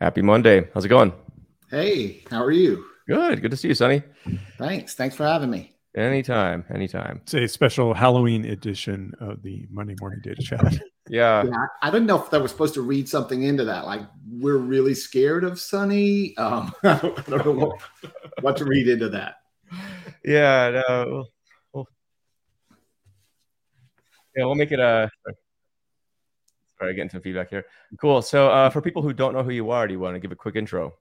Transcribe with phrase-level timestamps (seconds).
[0.00, 0.68] Happy Monday.
[0.72, 1.12] How's it going?
[1.70, 2.84] Hey, how are you?
[3.08, 3.42] Good.
[3.42, 4.04] Good to see you, Sonny.
[4.56, 4.94] Thanks.
[4.94, 5.72] Thanks for having me.
[5.96, 6.64] Anytime.
[6.72, 7.20] Anytime.
[7.24, 10.80] It's a special Halloween edition of the Monday Morning Data Chat.
[11.10, 11.42] Yeah.
[11.42, 13.86] yeah I don't know if I was supposed to read something into that.
[13.86, 16.36] Like, we're really scared of Sonny.
[16.36, 17.80] Um, I don't know what,
[18.42, 19.36] what to read into that.
[20.22, 20.82] Yeah.
[20.86, 21.24] No,
[21.72, 21.86] we'll,
[24.36, 25.08] yeah, we'll make it a.
[26.78, 27.64] Sorry, getting some feedback here.
[28.00, 28.22] Cool.
[28.22, 30.30] So, uh, for people who don't know who you are, do you want to give
[30.30, 30.94] a quick intro?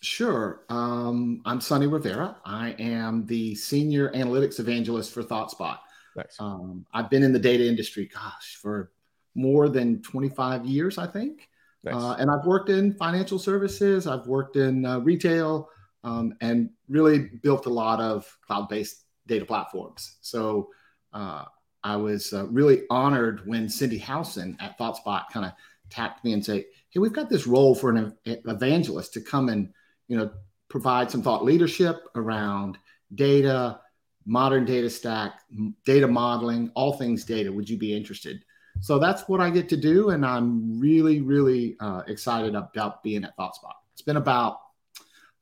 [0.00, 0.62] Sure.
[0.68, 2.36] Um, I'm Sonny Rivera.
[2.44, 5.78] I am the senior analytics evangelist for ThoughtSpot.
[6.16, 6.36] Nice.
[6.38, 8.92] Um, I've been in the data industry, gosh, for
[9.34, 11.48] more than 25 years, I think.
[11.84, 11.94] Nice.
[11.94, 15.68] Uh, and I've worked in financial services, I've worked in uh, retail,
[16.04, 20.18] um, and really built a lot of cloud based data platforms.
[20.20, 20.68] So
[21.12, 21.44] uh,
[21.84, 25.52] I was uh, really honored when Cindi Howson at ThoughtSpot kind of
[25.90, 29.72] tapped me and say, "Hey, we've got this role for an evangelist to come and
[30.08, 30.30] you know
[30.68, 32.78] provide some thought leadership around
[33.14, 33.80] data,
[34.24, 35.40] modern data stack,
[35.84, 37.52] data modeling, all things data.
[37.52, 38.44] Would you be interested?"
[38.80, 43.24] So that's what I get to do, and I'm really, really uh, excited about being
[43.24, 43.74] at ThoughtSpot.
[43.92, 44.58] It's been about,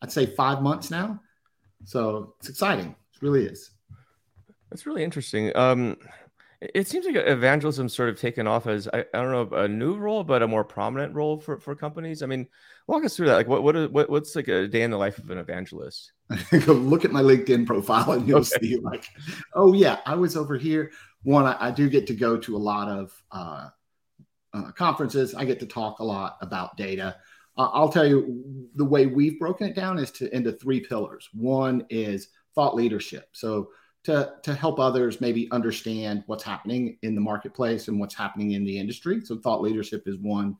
[0.02, 1.20] I'd say, five months now,
[1.84, 2.94] so it's exciting.
[3.14, 3.70] It really is.
[4.70, 5.56] That's really interesting.
[5.56, 5.96] Um,
[6.60, 9.96] it seems like evangelism sort of taken off as I, I don't know a new
[9.96, 12.22] role, but a more prominent role for, for companies.
[12.22, 12.46] I mean,
[12.86, 13.36] walk us through that.
[13.36, 16.12] Like, what what, what what's like a day in the life of an evangelist?
[16.66, 18.58] Go look at my LinkedIn profile, and you'll okay.
[18.60, 19.06] see like,
[19.54, 20.92] oh yeah, I was over here.
[21.22, 23.68] One, I, I do get to go to a lot of uh,
[24.52, 25.34] uh, conferences.
[25.34, 27.16] I get to talk a lot about data.
[27.56, 31.28] Uh, I'll tell you the way we've broken it down is to into three pillars.
[31.32, 33.28] One is thought leadership.
[33.32, 33.70] So
[34.04, 38.64] to, to help others maybe understand what's happening in the marketplace and what's happening in
[38.64, 39.20] the industry.
[39.24, 40.56] So thought leadership is one.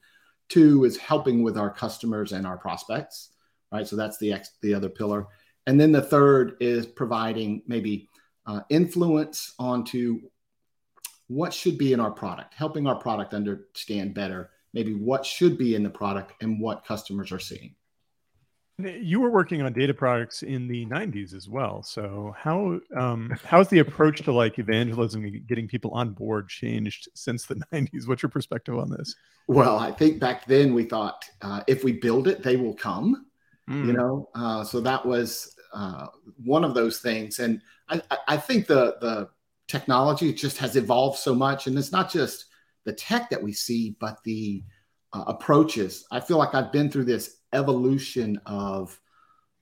[0.48, 3.30] Two is helping with our customers and our prospects,
[3.72, 3.86] right?
[3.86, 5.26] So that's the ex, the other pillar.
[5.66, 8.08] And then the third is providing maybe
[8.46, 10.20] uh, influence onto
[11.28, 15.76] what should be in our product, helping our product understand better, maybe what should be
[15.76, 17.74] in the product and what customers are seeing.
[18.84, 21.82] You were working on data products in the 90s as well.
[21.82, 27.08] So how um, how's the approach to like evangelism and getting people on board changed
[27.14, 28.06] since the 90s?
[28.06, 29.14] What's your perspective on this?
[29.46, 33.26] Well, I think back then we thought uh, if we build it, they will come.
[33.68, 33.86] Mm.
[33.86, 36.06] You know, uh, so that was uh,
[36.44, 39.28] one of those things, and I, I think the the
[39.68, 42.46] technology just has evolved so much, and it's not just
[42.84, 44.64] the tech that we see, but the
[45.12, 46.06] uh, approaches.
[46.10, 48.98] I feel like I've been through this evolution of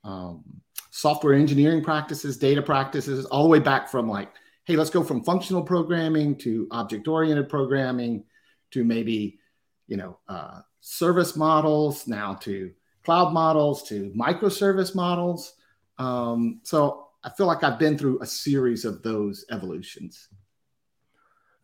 [0.04, 0.43] um,
[0.91, 4.32] software engineering practices, data practices, all the way back from like,
[4.65, 8.25] hey, let's go from functional programming to object oriented programming
[8.71, 9.38] to maybe,
[9.87, 12.71] you know, uh, service models, now to
[13.04, 15.55] cloud models, to microservice models.
[15.99, 20.28] Um, so I feel like I've been through a series of those evolutions.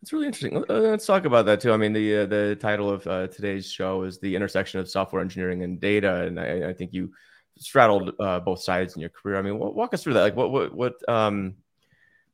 [0.05, 0.63] It's really interesting.
[0.69, 1.71] Let's talk about that too.
[1.73, 5.19] I mean, the uh, the title of uh, today's show is the intersection of software
[5.19, 7.11] engineering and data, and I, I think you
[7.57, 9.35] straddled uh, both sides in your career.
[9.35, 10.21] I mean, walk us through that.
[10.21, 11.55] Like, what what what um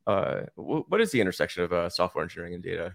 [0.06, 2.94] uh what is the intersection of uh, software engineering and data?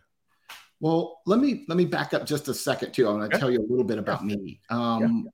[0.79, 3.07] Well, let me let me back up just a second too.
[3.07, 3.41] I'm going to okay.
[3.41, 4.61] tell you a little bit about me.
[4.69, 5.31] Um, yeah.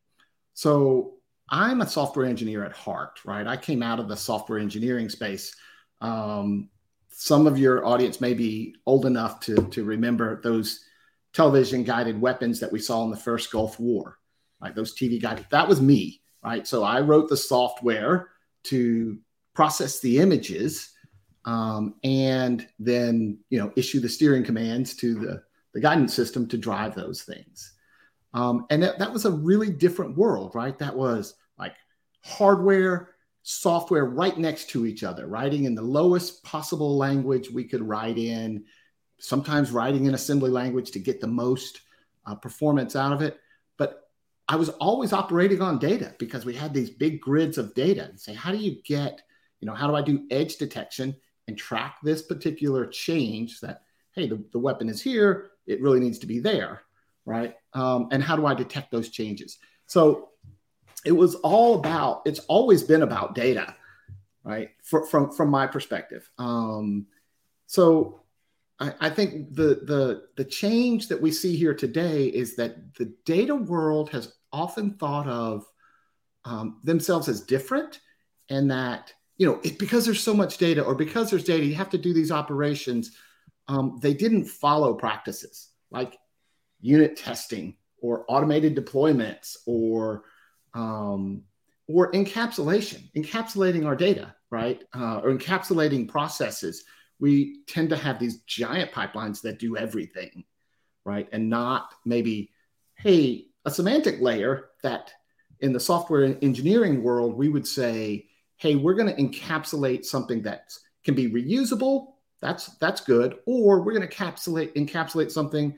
[0.53, 1.15] So
[1.49, 3.45] I'm a software engineer at heart, right?
[3.45, 5.53] I came out of the software engineering space.
[5.99, 6.69] Um,
[7.15, 10.83] some of your audience may be old enough to, to remember those
[11.33, 14.17] television guided weapons that we saw in the first Gulf War,
[14.61, 14.75] right?
[14.75, 15.47] Those TV guided.
[15.51, 16.67] That was me, right?
[16.67, 18.29] So I wrote the software
[18.65, 19.17] to
[19.53, 20.93] process the images
[21.45, 25.43] um, and then you know issue the steering commands to the,
[25.73, 27.73] the guidance system to drive those things.
[28.33, 30.77] Um, and that, that was a really different world, right?
[30.79, 31.75] That was like
[32.23, 33.12] hardware
[33.43, 38.17] software right next to each other, writing in the lowest possible language we could write
[38.17, 38.63] in,
[39.19, 41.81] sometimes writing in assembly language to get the most
[42.25, 43.37] uh, performance out of it.
[43.77, 44.09] But
[44.47, 48.19] I was always operating on data because we had these big grids of data and
[48.19, 49.21] say, how do you get,
[49.59, 51.15] you know, how do I do edge detection
[51.47, 53.81] and track this particular change that,
[54.13, 56.83] hey, the, the weapon is here, it really needs to be there,
[57.25, 57.55] right?
[57.73, 59.57] Um, and how do I detect those changes?
[59.85, 60.29] So
[61.05, 63.75] it was all about it's always been about data
[64.43, 64.71] right?
[64.83, 66.29] For, from from my perspective.
[66.37, 67.07] Um,
[67.65, 68.21] so
[68.79, 73.55] I, think the the the change that we see here today is that the data
[73.55, 75.65] world has often thought of
[76.43, 78.01] um, themselves as different
[78.49, 81.75] and that you know it, because there's so much data or because there's data you
[81.75, 83.15] have to do these operations
[83.69, 86.17] um, they didn't follow practices like
[86.81, 90.25] unit testing or automated deployments or
[90.73, 91.43] um,
[91.87, 94.83] or encapsulation, encapsulating our data, right?
[94.95, 96.83] Uh, or encapsulating processes.
[97.19, 100.43] We tend to have these giant pipelines that do everything,
[101.05, 101.27] right?
[101.31, 102.51] And not maybe,
[102.95, 105.11] hey, a semantic layer that
[105.59, 108.27] in the software engineering world, we would say,
[108.57, 110.73] hey, we're going to encapsulate something that
[111.03, 112.13] can be reusable.
[112.41, 113.37] That's that's good.
[113.45, 115.77] Or we're going to encapsulate encapsulate something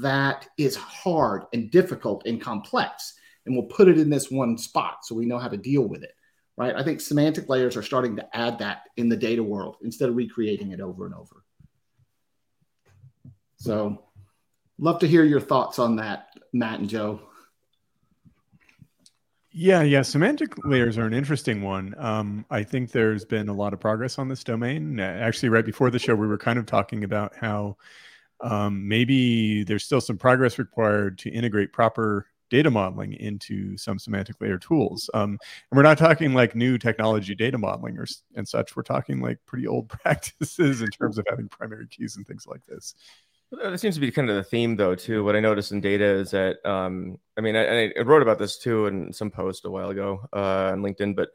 [0.00, 3.14] that is hard and difficult and complex
[3.46, 6.02] and we'll put it in this one spot so we know how to deal with
[6.02, 6.12] it
[6.56, 10.08] right i think semantic layers are starting to add that in the data world instead
[10.08, 11.44] of recreating it over and over
[13.56, 14.04] so
[14.78, 17.20] love to hear your thoughts on that matt and joe
[19.56, 20.02] yeah, yeah.
[20.02, 21.94] Semantic layers are an interesting one.
[21.96, 24.98] Um, I think there's been a lot of progress on this domain.
[24.98, 27.76] Actually, right before the show, we were kind of talking about how
[28.40, 34.40] um, maybe there's still some progress required to integrate proper data modeling into some semantic
[34.40, 35.10] layer tools.
[35.14, 35.38] Um,
[35.70, 38.76] and we're not talking like new technology data modeling or and such.
[38.76, 42.64] We're talking like pretty old practices in terms of having primary keys and things like
[42.66, 42.94] this.
[43.50, 45.22] That seems to be kind of the theme, though, too.
[45.22, 48.58] What I noticed in data is that, um, I mean, I, I, wrote about this
[48.58, 51.28] too in some post a while ago uh, on LinkedIn, but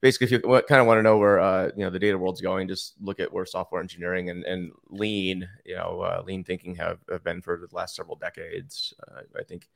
[0.00, 2.40] basically, if you kind of want to know where uh, you know the data world's
[2.40, 6.74] going, just look at where software engineering and, and lean, you know, uh, lean thinking
[6.76, 8.94] have, have been for the last several decades.
[9.08, 9.68] Uh, I think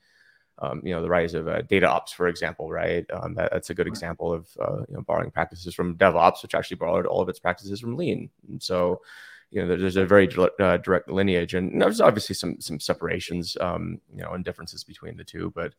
[0.58, 3.04] um, you know the rise of uh, data ops, for example, right?
[3.12, 6.54] Um, that, that's a good example of uh, you know borrowing practices from DevOps, which
[6.54, 8.30] actually borrowed all of its practices from Lean.
[8.48, 9.02] And so
[9.50, 10.28] you know there's a very
[10.60, 15.16] uh, direct lineage, and there's obviously some some separations, um, you know, and differences between
[15.16, 15.74] the two, but.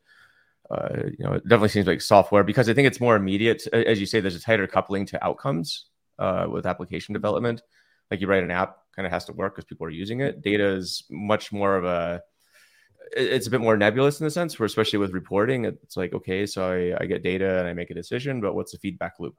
[0.71, 3.67] Uh, you know, it definitely seems like software because I think it's more immediate.
[3.71, 5.85] As you say, there's a tighter coupling to outcomes
[6.17, 7.61] uh, with application development.
[8.09, 10.41] Like you write an app, kind of has to work because people are using it.
[10.41, 12.23] Data is much more of a
[13.15, 16.45] it's a bit more nebulous in the sense where especially with reporting it's like okay
[16.45, 19.35] so I, I get data and i make a decision but what's the feedback loop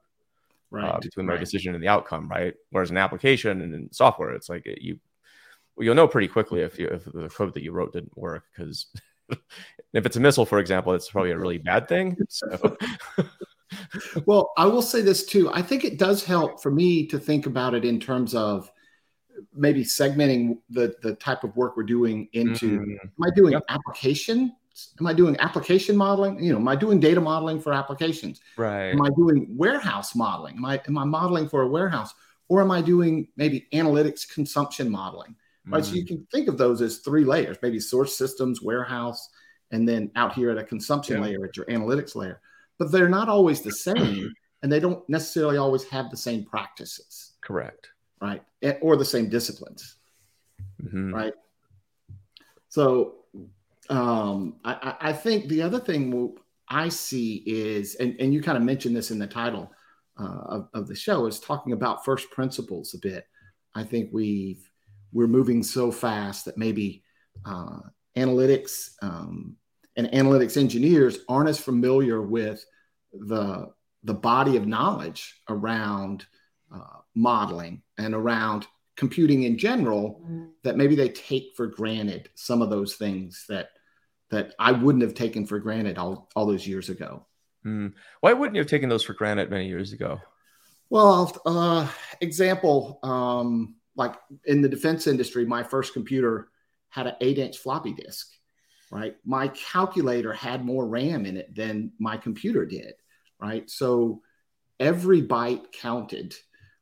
[0.73, 1.39] uh, right uh, between my right.
[1.39, 4.99] decision and the outcome right whereas an application and in software it's like you
[5.79, 8.87] you'll know pretty quickly if you if the code that you wrote didn't work because
[9.29, 12.77] if it's a missile for example it's probably a really bad thing so.
[14.25, 17.45] well i will say this too i think it does help for me to think
[17.45, 18.71] about it in terms of
[19.53, 22.91] maybe segmenting the the type of work we're doing into mm-hmm.
[22.91, 23.63] am i doing yep.
[23.69, 24.53] application
[24.99, 26.43] am i doing application modeling?
[26.43, 28.41] You know am i doing data modeling for applications?
[28.57, 28.89] Right.
[28.89, 30.57] Am i doing warehouse modeling?
[30.57, 32.13] Am i am i modeling for a warehouse?
[32.49, 35.35] Or am i doing maybe analytics consumption modeling?
[35.65, 35.85] Right mm.
[35.85, 36.07] so you mm.
[36.07, 39.29] can think of those as three layers maybe source systems warehouse
[39.71, 42.41] and then out here at a consumption layer at your analytics layer.
[42.79, 47.33] But they're not always the same and they don't necessarily always have the same practices.
[47.41, 47.89] Correct
[48.21, 48.41] right?
[48.81, 49.95] Or the same disciplines,
[50.81, 51.13] mm-hmm.
[51.13, 51.33] right?
[52.69, 53.15] So
[53.89, 56.35] um, I, I, think the other thing
[56.67, 59.71] I see is, and, and you kind of mentioned this in the title
[60.19, 63.25] uh, of, of the show, is talking about first principles a bit.
[63.75, 64.69] I think we've
[65.13, 67.03] we're moving so fast that maybe
[67.45, 67.79] uh,
[68.17, 69.55] analytics um,
[69.95, 72.65] and analytics engineers aren't as familiar with
[73.13, 73.71] the
[74.03, 76.25] the body of knowledge around
[76.73, 80.49] uh, modeling and around computing in general mm.
[80.63, 83.69] that maybe they take for granted some of those things that
[84.29, 87.25] that I wouldn't have taken for granted all, all those years ago.
[87.65, 87.93] Mm.
[88.19, 90.19] Why wouldn't you have taken those for granted many years ago?
[90.89, 91.87] Well, uh,
[92.21, 96.49] example, um, like in the defense industry, my first computer
[96.89, 98.31] had an eight inch floppy disk,
[98.91, 99.15] right?
[99.25, 102.93] My calculator had more RAM in it than my computer did,
[103.39, 103.69] right?
[103.69, 104.21] So
[104.79, 106.35] every byte counted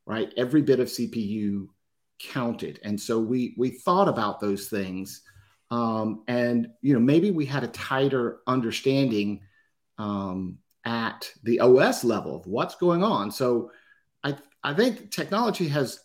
[0.05, 0.33] right?
[0.37, 1.67] Every bit of CPU
[2.19, 5.21] counted, and so we we thought about those things,
[5.71, 9.41] um, and you know maybe we had a tighter understanding
[9.97, 13.31] um, at the OS level of what's going on.
[13.31, 13.71] So
[14.23, 15.99] I I think technology has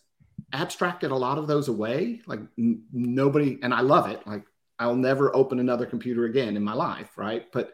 [0.53, 2.21] abstracted a lot of those away.
[2.25, 4.25] Like n- nobody, and I love it.
[4.25, 4.43] Like
[4.79, 7.45] I'll never open another computer again in my life, right?
[7.53, 7.73] But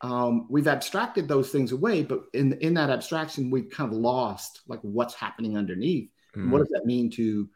[0.00, 4.60] um, we've abstracted those things away, but in in that abstraction, we've kind of lost
[4.68, 6.10] like what's happening underneath.
[6.36, 6.50] Mm.
[6.50, 7.48] What does that mean to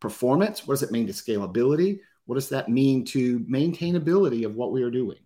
[0.00, 0.66] performance?
[0.66, 2.00] What does it mean to scalability?
[2.24, 5.18] What does that mean to maintainability of what we are doing?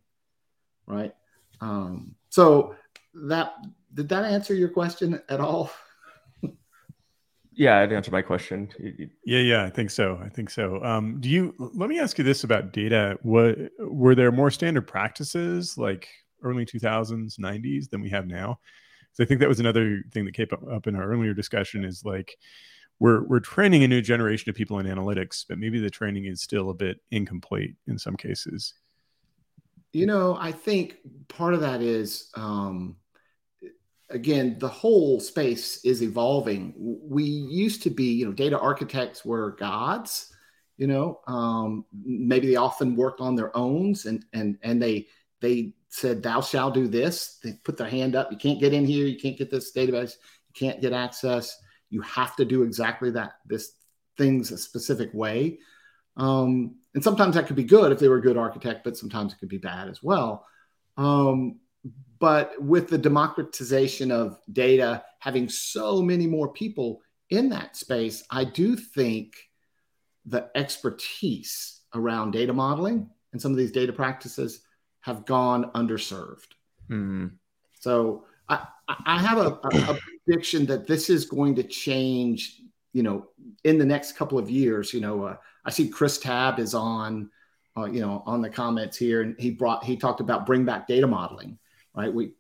[0.87, 1.15] Right.
[1.61, 2.75] Um, so
[3.15, 3.55] that
[3.93, 5.71] did that answer your question at all?
[7.53, 8.69] yeah, it answered my question.
[9.25, 10.21] Yeah, yeah, I think so.
[10.25, 10.83] I think so.
[10.83, 11.55] Um, do you?
[11.59, 13.17] Let me ask you this about data.
[13.23, 16.09] What were there more standard practices like
[16.45, 18.59] early 2000s 90s than we have now
[19.13, 22.05] so i think that was another thing that came up in our earlier discussion is
[22.05, 22.37] like
[23.01, 26.41] we're we're training a new generation of people in analytics but maybe the training is
[26.41, 28.75] still a bit incomplete in some cases
[29.93, 30.99] You know, I think
[31.29, 32.97] part of that is, um,
[34.11, 36.75] again, the whole space is evolving.
[36.77, 40.33] We used to be, you know, data architects were gods.
[40.77, 45.07] You know, um, maybe they often worked on their own, and and and they
[45.41, 48.31] they said, "Thou shall do this." They put their hand up.
[48.33, 49.07] You can't get in here.
[49.07, 50.15] You can't get this database.
[50.49, 51.57] You can't get access.
[51.91, 53.35] You have to do exactly that.
[53.47, 53.73] This
[54.17, 55.59] things a specific way.
[56.17, 59.33] Um, and sometimes that could be good if they were a good architect, but sometimes
[59.33, 60.47] it could be bad as well.
[60.97, 61.59] Um,
[62.19, 68.45] but with the democratization of data, having so many more people in that space, I
[68.45, 69.35] do think
[70.25, 74.61] the expertise around data modeling and some of these data practices
[75.05, 76.49] have gone underserved.
[76.89, 77.33] Mm.
[77.79, 82.63] So I, I have a, a, a prediction that this is going to change,
[82.95, 83.27] you know,
[83.65, 84.95] in the next couple of years.
[84.95, 87.29] You know, uh, I see Chris Tabb is on,
[87.77, 90.87] uh, you know, on the comments here, and he brought he talked about bring back
[90.87, 91.59] data modeling,
[91.95, 92.13] right?
[92.13, 92.33] We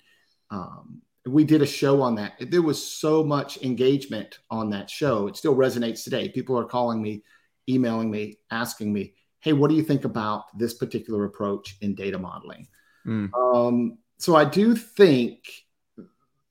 [0.50, 2.32] um, we did a show on that.
[2.50, 5.26] There was so much engagement on that show.
[5.26, 6.30] It still resonates today.
[6.30, 7.24] People are calling me,
[7.68, 9.12] emailing me, asking me,
[9.44, 12.66] "Hey, what do you think about this particular approach in data modeling?"
[13.06, 13.30] Mm.
[13.34, 15.38] Um, so I do think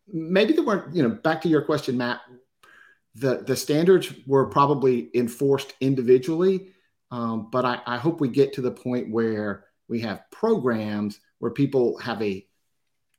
[0.08, 0.96] maybe there weren't.
[0.96, 2.22] You know, back to your question, Matt
[3.16, 6.70] the the standards were probably enforced individually,
[7.12, 11.52] um, but I, I hope we get to the point where we have programs where
[11.52, 12.46] people have a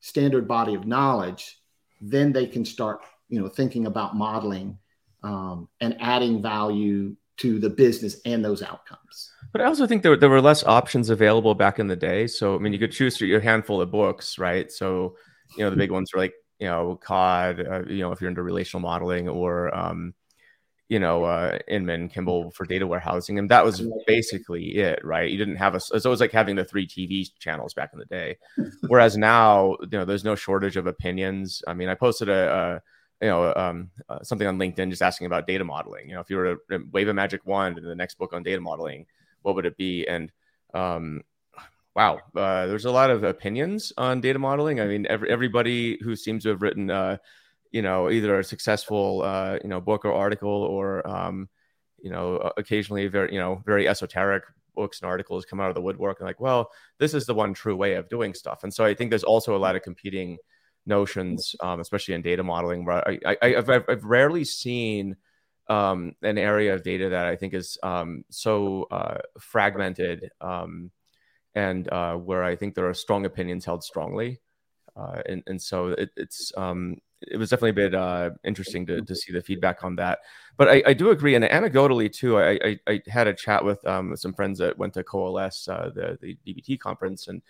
[0.00, 1.59] standard body of knowledge,
[2.00, 4.78] then they can start, you know, thinking about modeling
[5.23, 9.31] um, and adding value to the business and those outcomes.
[9.54, 12.26] But I also think there, there were less options available back in the day.
[12.26, 14.70] So, I mean, you could choose your handful of books, right?
[14.70, 15.16] So,
[15.56, 18.30] you know, the big ones are like you know Codd, uh, you know if you're
[18.30, 20.14] into relational modeling or um,
[20.88, 25.30] you know uh, Inmon Kimball for data warehousing, and that was basically it, right?
[25.30, 27.99] You didn't have a so it was like having the three TV channels back in
[27.99, 28.37] the day,
[28.88, 31.62] whereas now you know there's no shortage of opinions.
[31.66, 32.80] I mean, I posted a,
[33.20, 36.08] a you know um, uh, something on LinkedIn just asking about data modeling.
[36.08, 38.42] You know, if you were to wave a magic wand in the next book on
[38.42, 39.06] data modeling,
[39.44, 40.06] what would it be?
[40.06, 40.32] And
[40.72, 41.22] um,
[41.94, 44.80] wow, uh, there's a lot of opinions on data modeling.
[44.80, 47.18] I mean, every, everybody who seems to have written, uh,
[47.70, 51.48] you know, either a successful, uh, you know, book or article, or um,
[52.02, 55.80] you know, occasionally very, you know, very esoteric books and articles come out of the
[55.80, 58.64] woodwork and like, well, this is the one true way of doing stuff.
[58.64, 60.38] And so I think there's also a lot of competing
[60.86, 65.16] notions, um, especially in data modeling, where I, I, have I've rarely seen
[65.68, 70.30] um, an area of data that I think is um, so uh, fragmented.
[70.40, 70.90] Um,
[71.54, 74.40] and uh, where I think there are strong opinions held strongly.
[74.97, 79.00] Uh, and, and so it, it's um, it was definitely a bit uh, interesting to,
[79.02, 80.21] to see the feedback on that.
[80.56, 83.85] But I, I do agree, and anecdotally too, I, I, I had a chat with
[83.87, 87.42] um, some friends that went to Coalesce, uh, the the DBT conference, and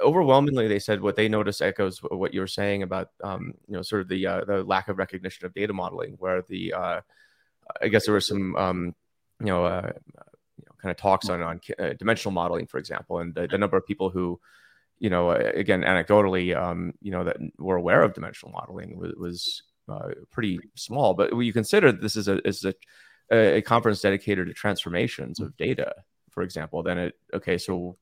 [0.00, 3.82] overwhelmingly they said what they noticed echoes what you were saying about um, you know
[3.82, 6.74] sort of the uh, the lack of recognition of data modeling, where the
[7.80, 8.94] I guess there was some um,
[9.40, 9.92] you know uh,
[10.80, 13.86] kind of talks on on uh, dimensional modeling, for example, and the, the, number of
[13.86, 14.40] people who,
[14.98, 19.12] you know, uh, again anecdotally, um, you know, that were aware of dimensional modeling was,
[19.16, 21.14] was uh, pretty small.
[21.14, 22.74] But when you consider this is a is a,
[23.30, 25.94] a conference dedicated to transformations of data,
[26.30, 27.58] for example, then it okay.
[27.58, 27.96] So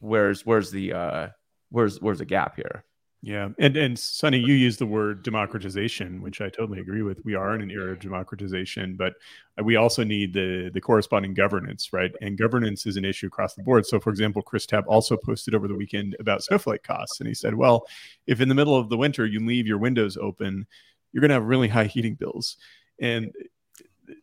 [0.00, 1.28] where's where's the uh,
[1.70, 2.84] where's where's the gap here?
[3.24, 7.24] Yeah, and and Sonny, you use the word democratization, which I totally agree with.
[7.24, 9.14] We are in an era of democratization, but
[9.56, 12.10] uh, we also need the the corresponding governance, right?
[12.20, 13.86] And governance is an issue across the board.
[13.86, 17.34] So, for example, Chris Tabb also posted over the weekend about snowflake costs, and he
[17.34, 17.86] said, "Well,
[18.26, 20.66] if in the middle of the winter you leave your windows open,
[21.12, 22.56] you're going to have really high heating bills."
[23.00, 23.30] And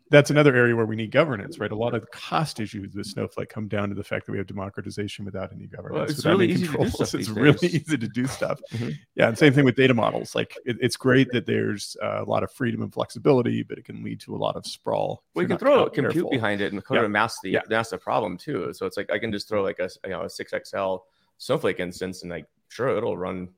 [0.10, 1.72] that's another area where we need governance, right?
[1.72, 4.38] A lot of the cost issues with Snowflake come down to the fact that we
[4.38, 5.94] have democratization without any governance.
[5.94, 6.94] Well, it's really easy controls.
[6.94, 7.20] to do stuff.
[7.20, 8.62] It's really easy to do stuff.
[8.72, 8.90] mm-hmm.
[9.16, 10.36] Yeah, and same thing with data models.
[10.36, 14.04] Like it, it's great that there's a lot of freedom and flexibility, but it can
[14.04, 15.24] lead to a lot of sprawl.
[15.36, 16.32] Well, you can throw a compute careful.
[16.32, 17.06] behind it and kind yeah.
[17.06, 17.62] of mask the yeah.
[17.70, 18.74] mask the problem too.
[18.74, 20.98] So it's like I can just throw like a you know a six XL
[21.38, 23.50] Snowflake instance and like sure it'll run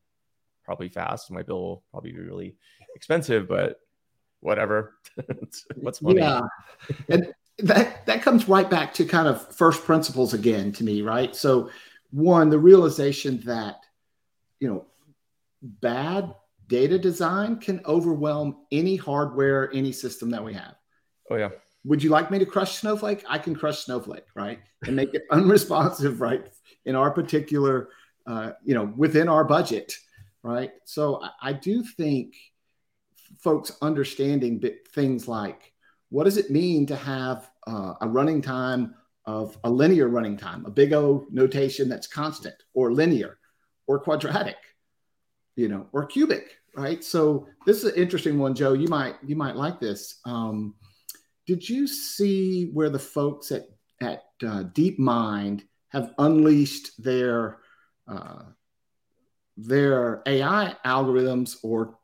[0.63, 1.31] probably fast.
[1.31, 2.55] My bill will probably be really
[2.95, 3.79] expensive, but
[4.41, 4.95] whatever.
[5.75, 6.19] What's money?
[6.19, 6.41] Yeah.
[7.09, 11.35] and that that comes right back to kind of first principles again to me, right?
[11.35, 11.69] So
[12.11, 13.77] one, the realization that
[14.59, 14.85] you know
[15.61, 16.33] bad
[16.67, 20.75] data design can overwhelm any hardware, any system that we have.
[21.29, 21.49] Oh yeah.
[21.83, 23.23] Would you like me to crush Snowflake?
[23.27, 24.59] I can crush Snowflake, right?
[24.85, 26.47] And make it unresponsive, right?
[26.85, 27.89] In our particular,
[28.27, 29.93] uh, you know, within our budget,
[30.43, 30.71] right?
[30.85, 32.35] So I, I do think
[33.39, 34.61] folks understanding
[34.93, 35.71] things like
[36.09, 38.93] what does it mean to have uh, a running time
[39.25, 43.37] of a linear running time, a big O notation that's constant or linear
[43.87, 44.57] or quadratic,
[45.55, 47.03] you know, or cubic, right?
[47.03, 48.73] So this is an interesting one, Joe.
[48.73, 50.19] You might you might like this.
[50.25, 50.75] Um,
[51.47, 53.67] did you see where the folks at
[54.01, 57.59] at uh, DeepMind have unleashed their
[58.07, 58.43] uh,
[59.55, 61.97] their AI algorithms, or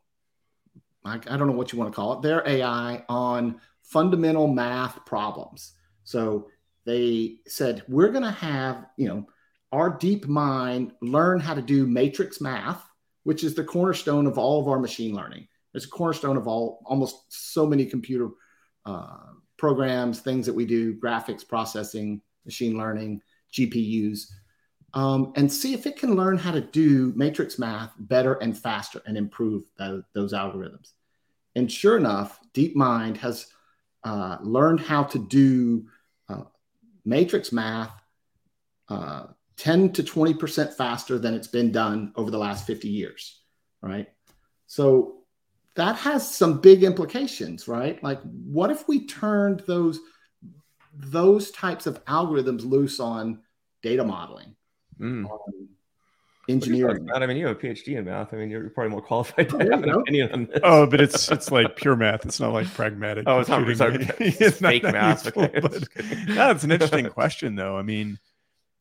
[1.08, 5.04] I, I don't know what you want to call it, their AI on fundamental math
[5.06, 5.72] problems.
[6.04, 6.48] So
[6.84, 9.26] they said we're going to have you know
[9.72, 12.82] our DeepMind learn how to do matrix math,
[13.24, 15.46] which is the cornerstone of all of our machine learning.
[15.74, 18.30] It's a cornerstone of all almost so many computer
[18.86, 19.18] uh,
[19.58, 23.20] programs, things that we do, graphics processing, machine learning,
[23.52, 24.28] GPUs,
[24.94, 29.02] um, and see if it can learn how to do matrix math better and faster
[29.06, 29.64] and improve
[30.14, 30.92] those algorithms.
[31.54, 33.46] And sure enough, DeepMind has
[34.04, 35.86] uh, learned how to do
[36.28, 36.44] uh,
[37.04, 37.92] matrix math
[38.88, 39.26] uh,
[39.56, 43.40] 10 to 20% faster than it's been done over the last 50 years,
[43.82, 44.08] right?
[44.66, 45.22] So
[45.74, 48.02] that has some big implications, right?
[48.02, 50.00] Like, what if we turned those
[51.00, 53.40] those types of algorithms loose on
[53.82, 54.56] data modeling,
[54.98, 55.30] Mm.
[55.30, 55.68] on
[56.48, 57.04] engineering?
[57.04, 58.32] Matt, I mean, you have a PhD in math.
[58.32, 60.60] I mean, you're probably more qualified to oh, There have you an opinion on this.
[60.62, 62.24] Oh, but it's it's like pure math.
[62.26, 63.24] It's not like pragmatic.
[63.26, 64.06] Oh, it's not- computing.
[64.08, 65.24] sorry, It's it's not fake that math.
[65.24, 67.76] useful, Okay, but- just no, it's an interesting question, though.
[67.76, 68.18] I mean,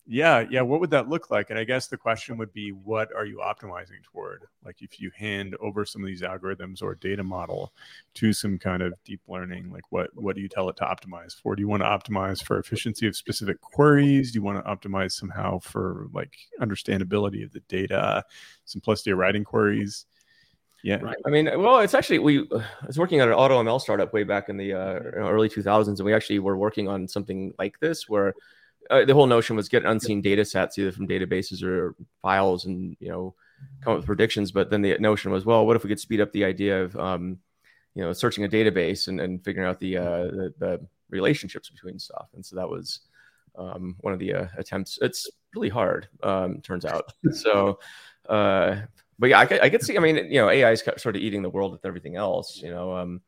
[0.09, 0.61] yeah, yeah.
[0.61, 1.49] What would that look like?
[1.49, 4.45] And I guess the question would be, what are you optimizing toward?
[4.63, 7.73] Like, if you hand over some of these algorithms or data model
[8.15, 11.35] to some kind of deep learning, like what what do you tell it to optimize
[11.35, 11.57] for?
[11.57, 14.31] Do you want to optimize for efficiency of specific queries?
[14.31, 18.23] Do you want to optimize somehow for like understandability of the data,
[18.63, 20.05] simplicity of writing queries?
[20.83, 20.97] Yeah.
[20.97, 21.17] Right.
[21.25, 22.47] I mean, well, it's actually we.
[22.53, 26.05] I was working at an AutoML startup way back in the uh, early 2000s, and
[26.05, 28.33] we actually were working on something like this, where
[28.89, 32.96] uh, the whole notion was get unseen data sets either from databases or files, and
[33.00, 33.36] you know,
[33.82, 34.51] come up with predictions.
[34.51, 36.95] But then the notion was, well, what if we could speed up the idea of,
[36.97, 37.39] um,
[37.95, 42.00] you know, searching a database and, and figuring out the, uh, the the relationships between
[42.00, 42.28] stuff?
[42.34, 43.02] And so that was
[43.58, 45.00] um, one of the uh, attempts.
[45.02, 47.13] It's really hard, um, turns out.
[47.32, 47.80] so.
[48.28, 48.82] Uh,
[49.19, 49.97] but yeah, I could, I could see.
[49.97, 52.62] I mean, you know, AI is sort of eating the world with everything else.
[52.62, 53.21] You know, um,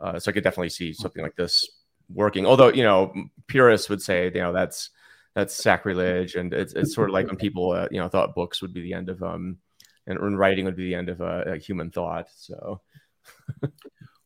[0.00, 1.68] uh, so I could definitely see something like this
[2.12, 2.46] working.
[2.46, 3.12] Although, you know,
[3.46, 4.90] purists would say, you know, that's
[5.38, 8.60] that's sacrilege, and it's it's sort of like when people, uh, you know, thought books
[8.60, 9.58] would be the end of um,
[10.06, 12.28] and, and writing would be the end of uh, human thought.
[12.34, 12.80] So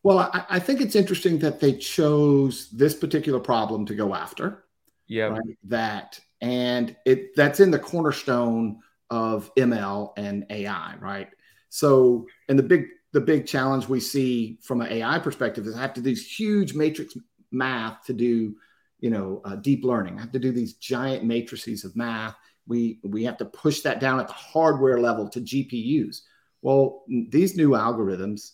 [0.04, 4.64] Well, I, I think it's interesting that they chose this particular problem to go after.
[5.06, 5.58] yeah, right?
[5.64, 11.28] That and it that's in the cornerstone of ML and AI, right?
[11.68, 15.82] So, and the big the big challenge we see from an AI perspective is I
[15.82, 17.14] have to do these huge matrix
[17.50, 18.56] math to do,
[19.02, 20.16] you know, uh, deep learning.
[20.16, 22.36] I have to do these giant matrices of math.
[22.66, 26.22] We we have to push that down at the hardware level to GPUs.
[26.62, 28.52] Well, these new algorithms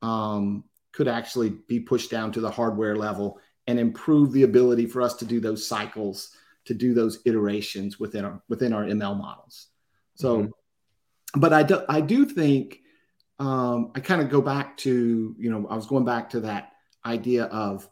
[0.00, 5.02] um, could actually be pushed down to the hardware level and improve the ability for
[5.02, 6.30] us to do those cycles,
[6.66, 9.66] to do those iterations within our within our ML models.
[10.14, 10.50] So, Mhm.
[11.34, 12.80] but I do I do think
[13.40, 16.70] um, I kind of go back to you know I was going back to that
[17.04, 17.88] idea of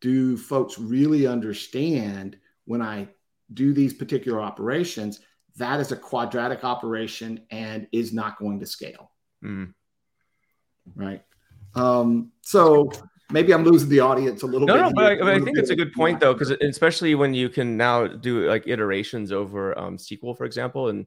[0.00, 3.08] do folks really understand when I
[3.52, 5.20] do these particular operations
[5.56, 9.10] that is a quadratic operation and is not going to scale
[9.42, 9.72] Mm.
[10.94, 11.22] right?
[11.74, 12.90] Um, so
[13.30, 14.82] maybe I'm losing the audience a little No, bit.
[14.82, 17.48] no, but I, but I think it's a good point though, because especially when you
[17.48, 21.06] can now do like iterations over um, SQL, for example, and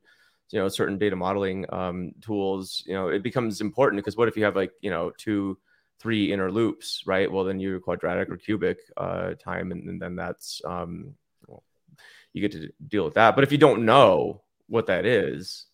[0.49, 4.35] you know certain data modeling um, tools, you know, it becomes important because what if
[4.35, 5.59] you have like you know two,
[5.99, 7.31] three inner loops, right?
[7.31, 11.13] Well, then you're quadratic or cubic uh, time, and, and then that's um,
[11.47, 11.63] well,
[12.33, 13.35] you get to deal with that.
[13.35, 15.65] But if you don't know what that is,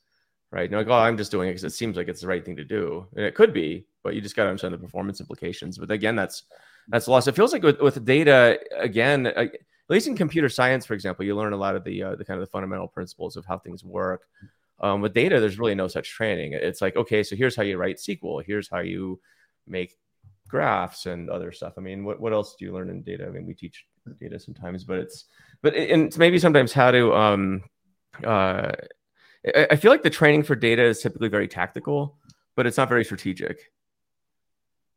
[0.51, 0.69] right?
[0.69, 2.57] You're like, oh, I'm just doing it because it seems like it's the right thing
[2.57, 5.77] to do, and it could be, but you just got to understand the performance implications.
[5.77, 6.43] But again, that's
[6.87, 7.27] that's lost.
[7.27, 9.51] It feels like with, with data again, at
[9.89, 12.39] least in computer science, for example, you learn a lot of the uh, the kind
[12.39, 14.27] of the fundamental principles of how things work.
[14.81, 16.53] Um, with data, there's really no such training.
[16.53, 18.43] It's like, okay, so here's how you write SQL.
[18.45, 19.19] Here's how you
[19.67, 19.97] make
[20.49, 21.73] graphs and other stuff.
[21.77, 23.25] I mean, what, what else do you learn in data?
[23.25, 23.85] I mean, we teach
[24.19, 25.25] data sometimes, but it's
[25.61, 27.63] but and it's maybe sometimes how to um
[28.25, 28.71] uh
[29.55, 32.17] I I feel like the training for data is typically very tactical,
[32.55, 33.71] but it's not very strategic.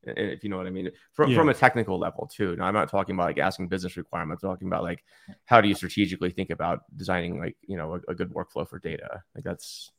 [0.05, 1.37] If you know what I mean, from Yeah.
[1.39, 2.57] from a technical level too.
[2.57, 4.43] Now, I'm not talking about like asking business requirements.
[4.43, 5.05] I'm talking about like
[5.45, 8.81] how do you strategically think about designing like you know a, a good workflow for
[8.81, 9.23] data.
[9.35, 9.93] Like that's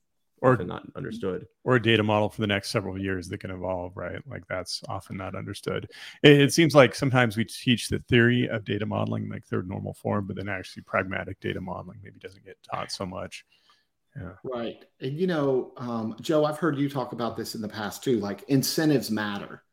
[0.44, 3.96] or not understood or a data model for the next several years that can evolve
[3.96, 5.90] right like that's often not understood
[6.22, 9.94] it, it, seems like sometimes we teach the theory of data modeling like third normal
[9.94, 13.46] form but then actually pragmatic data modeling maybe doesn't get taught so much
[14.16, 14.34] yeah.
[14.44, 14.86] Right.
[15.02, 18.20] And you know, um, Joe, I've heard you talk about this in the past too.
[18.20, 19.64] Like incentives matter.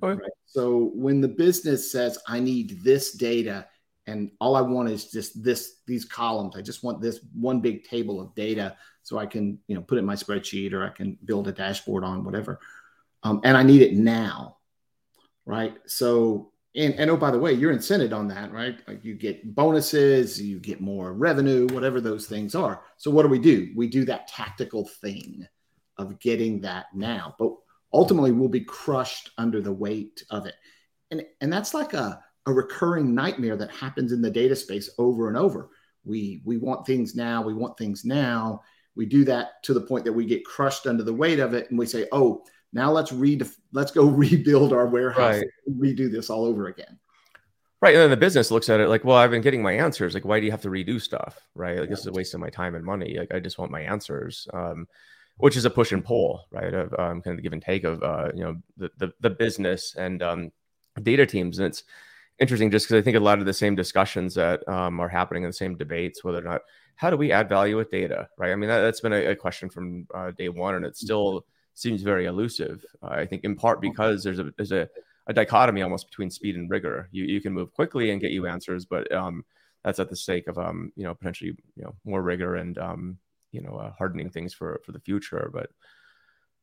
[0.00, 0.18] Right?
[0.46, 3.68] So when the business says, I need this data
[4.06, 7.84] and all I want is just this, these columns, I just want this one big
[7.84, 10.88] table of data so I can, you know, put it in my spreadsheet or I
[10.88, 12.58] can build a dashboard on whatever.
[13.22, 14.56] Um, and I need it now.
[15.46, 15.76] Right.
[15.86, 18.76] So and, and oh, by the way, you're incented on that, right?
[18.88, 22.82] Like you get bonuses, you get more revenue, whatever those things are.
[22.96, 23.70] So what do we do?
[23.76, 25.46] We do that tactical thing
[25.98, 27.52] of getting that now, but
[27.92, 30.56] ultimately we'll be crushed under the weight of it.
[31.12, 35.28] And, and that's like a, a recurring nightmare that happens in the data space over
[35.28, 35.70] and over.
[36.04, 38.62] We, we want things now, we want things now.
[38.96, 41.70] We do that to the point that we get crushed under the weight of it
[41.70, 45.46] and we say, oh, now let's read let's go rebuild our warehouse right.
[45.70, 46.98] redo this all over again.
[47.80, 50.14] Right and then the business looks at it like well i've been getting my answers.
[50.14, 51.78] Like why do you have to redo stuff right?
[51.78, 53.16] Like this is a waste of my time and money.
[53.18, 54.86] Like i just want my answers um,
[55.36, 57.84] which is a push and pull right of um, kind of the give and take
[57.84, 60.52] of uh, you know the, the, the business and um,
[61.02, 61.58] data teams.
[61.58, 61.84] And it's
[62.38, 65.42] interesting just because i think a lot of the same discussions that um, are happening
[65.42, 66.62] in the same debates whether or not
[66.96, 69.36] how do we add value with data right i mean that, has been a, a,
[69.36, 71.44] question from uh, day one and it still
[71.74, 72.84] seems very elusive.
[73.02, 74.88] Uh, I think in part because there's a there's a,
[75.26, 77.08] a, dichotomy almost between speed and rigor.
[77.12, 79.44] You you can move quickly and get you answers, but um,
[79.84, 83.18] that's at the sake of um, you know potentially you know more rigor and um,
[83.52, 85.50] you know uh, hardening things for for the future.
[85.52, 85.70] But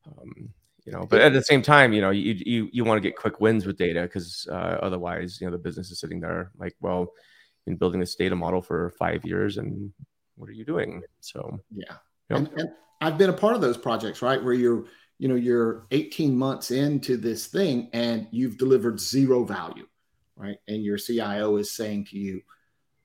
[0.06, 0.50] um,
[0.84, 3.16] you know, but at the same time, you know, you you you want to get
[3.16, 6.74] quick wins with data because uh, otherwise, you know, the business is sitting there like,
[6.80, 7.12] well,
[7.66, 9.92] been building this data model for five years, and
[10.36, 11.02] what are you doing?
[11.20, 11.94] So yeah,
[12.28, 12.36] you know.
[12.36, 14.86] and, and I've been a part of those projects, right, where you're
[15.18, 19.86] you know you're 18 months into this thing and you've delivered zero value
[20.36, 20.56] right?
[20.66, 22.42] And your cio is saying to you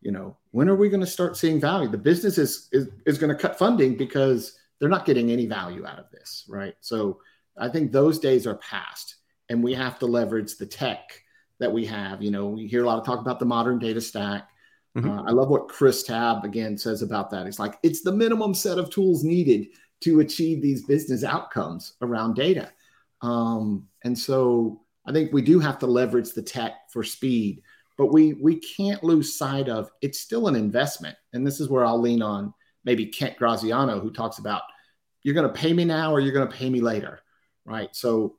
[0.01, 1.89] you know when are we going to start seeing value?
[1.89, 5.85] The business is is, is going to cut funding because they're not getting any value
[5.85, 6.73] out of this right?
[6.81, 7.19] So
[7.59, 9.15] i think those days are past
[9.49, 11.21] and we have to leverage the tech
[11.59, 14.01] that we have you know we hear a lot of talk about the modern data
[14.01, 14.49] stack
[14.97, 15.09] mm-hmm.
[15.09, 18.53] uh, i love what chris tabb again says about that it's like it's the minimum
[18.53, 19.67] set of tools needed
[20.01, 22.71] to achieve these business outcomes around data.
[23.21, 27.61] Um, and so I think we do have to leverage the tech for speed,
[27.97, 31.17] but we we can't lose sight of it's still an investment.
[31.33, 34.61] And this is where I'll lean on maybe Kent Graziano, who talks about
[35.23, 37.21] you're going to pay me now or you're going to pay me later,
[37.67, 37.95] right?
[37.95, 38.37] So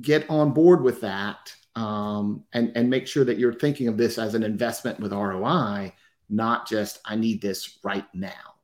[0.00, 4.16] get on board with that um, and and make sure that you're thinking of this
[4.16, 5.92] as an investment with ROI,
[6.30, 8.56] not just I need this right now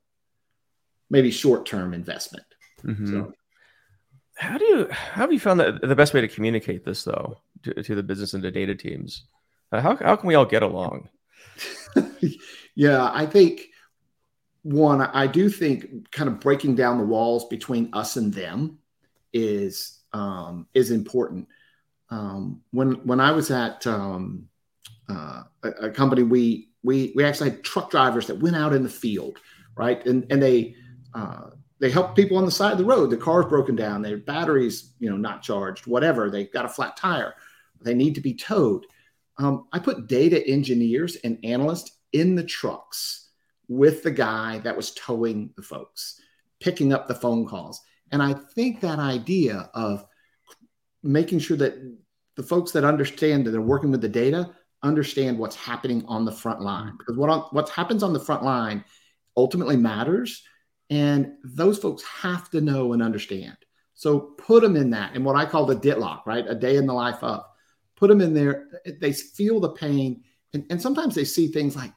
[1.13, 2.47] maybe short term investment.
[2.83, 3.07] Mm-hmm.
[3.07, 3.33] So,
[4.35, 7.39] how do you how have you found that the best way to communicate this though
[7.63, 9.27] to, to the business and the data teams?
[9.71, 11.09] Uh, how how can we all get along?
[12.75, 13.67] yeah, I think
[14.63, 18.79] one, I do think kind of breaking down the walls between us and them
[19.33, 21.49] is um, is important.
[22.11, 24.49] Um, when when I was at um,
[25.09, 28.83] uh, a, a, company, we we we actually had truck drivers that went out in
[28.83, 29.39] the field,
[29.77, 30.75] right, and and they
[31.15, 33.11] uh, they help people on the side of the road.
[33.11, 36.31] The car's broken down, their batteries, you know, not charged, whatever.
[36.31, 37.35] They got a flat tire.
[37.81, 38.87] They need to be towed.
[39.39, 43.31] Um, I put data engineers and analysts in the trucks
[43.69, 46.21] with the guy that was towing the folks,
[46.61, 47.81] picking up the phone calls.
[48.13, 50.05] And I think that idea of
[51.03, 51.75] making sure that
[52.37, 54.51] the folks that understand that they're working with the data
[54.83, 56.97] understand what's happening on the front line mm-hmm.
[56.99, 58.85] because what on, what happens on the front line
[59.37, 60.43] ultimately matters
[60.91, 63.57] and those folks have to know and understand.
[63.95, 66.45] So put them in that, and what I call the ditlock, right?
[66.47, 67.45] A day in the life of.
[67.97, 68.67] Put them in there.
[69.01, 70.25] They feel the pain.
[70.53, 71.93] And, and sometimes they see things like,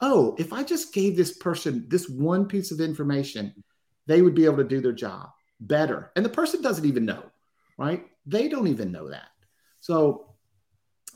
[0.00, 3.64] oh, if I just gave this person this one piece of information,
[4.06, 6.12] they would be able to do their job better.
[6.16, 7.22] And the person doesn't even know,
[7.76, 8.06] right?
[8.26, 9.28] They don't even know that.
[9.80, 10.34] So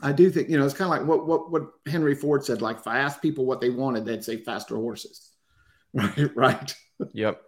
[0.01, 2.61] I do think, you know, it's kind of like what, what, what Henry Ford said,
[2.61, 5.31] like if I asked people what they wanted, they'd say faster horses,
[5.93, 6.35] right?
[6.35, 6.75] right.
[7.13, 7.41] Yep.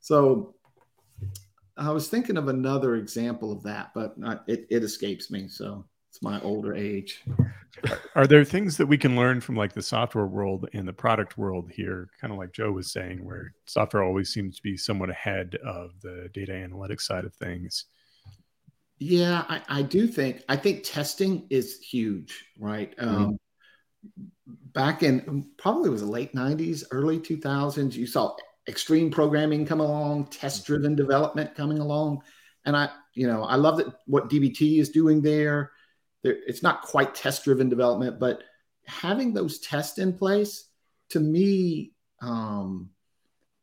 [0.00, 0.54] So
[1.76, 4.14] I was thinking of another example of that, but
[4.46, 5.48] it, it escapes me.
[5.48, 7.24] So it's my older age.
[8.14, 11.36] Are there things that we can learn from like the software world and the product
[11.36, 12.08] world here?
[12.20, 15.90] Kind of like Joe was saying, where software always seems to be somewhat ahead of
[16.02, 17.86] the data analytics side of things.
[19.00, 22.96] Yeah, I, I do think I think testing is huge, right?
[22.96, 23.16] Mm-hmm.
[23.16, 23.38] Um,
[24.72, 28.36] back in probably was the late 90s, early 2000s, you saw
[28.68, 32.22] extreme programming come along, test driven development coming along.
[32.66, 35.72] And I, you know, I love that what DBT is doing there.
[36.24, 38.42] It's not quite test driven development, but
[38.86, 40.68] having those tests in place
[41.10, 42.90] to me um,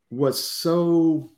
[0.10, 1.32] was so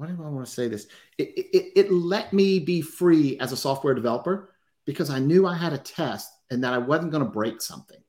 [0.00, 0.86] why do I want to say this?
[1.18, 4.54] It, it, it let me be free as a software developer
[4.86, 8.00] because I knew I had a test and that I wasn't going to break something,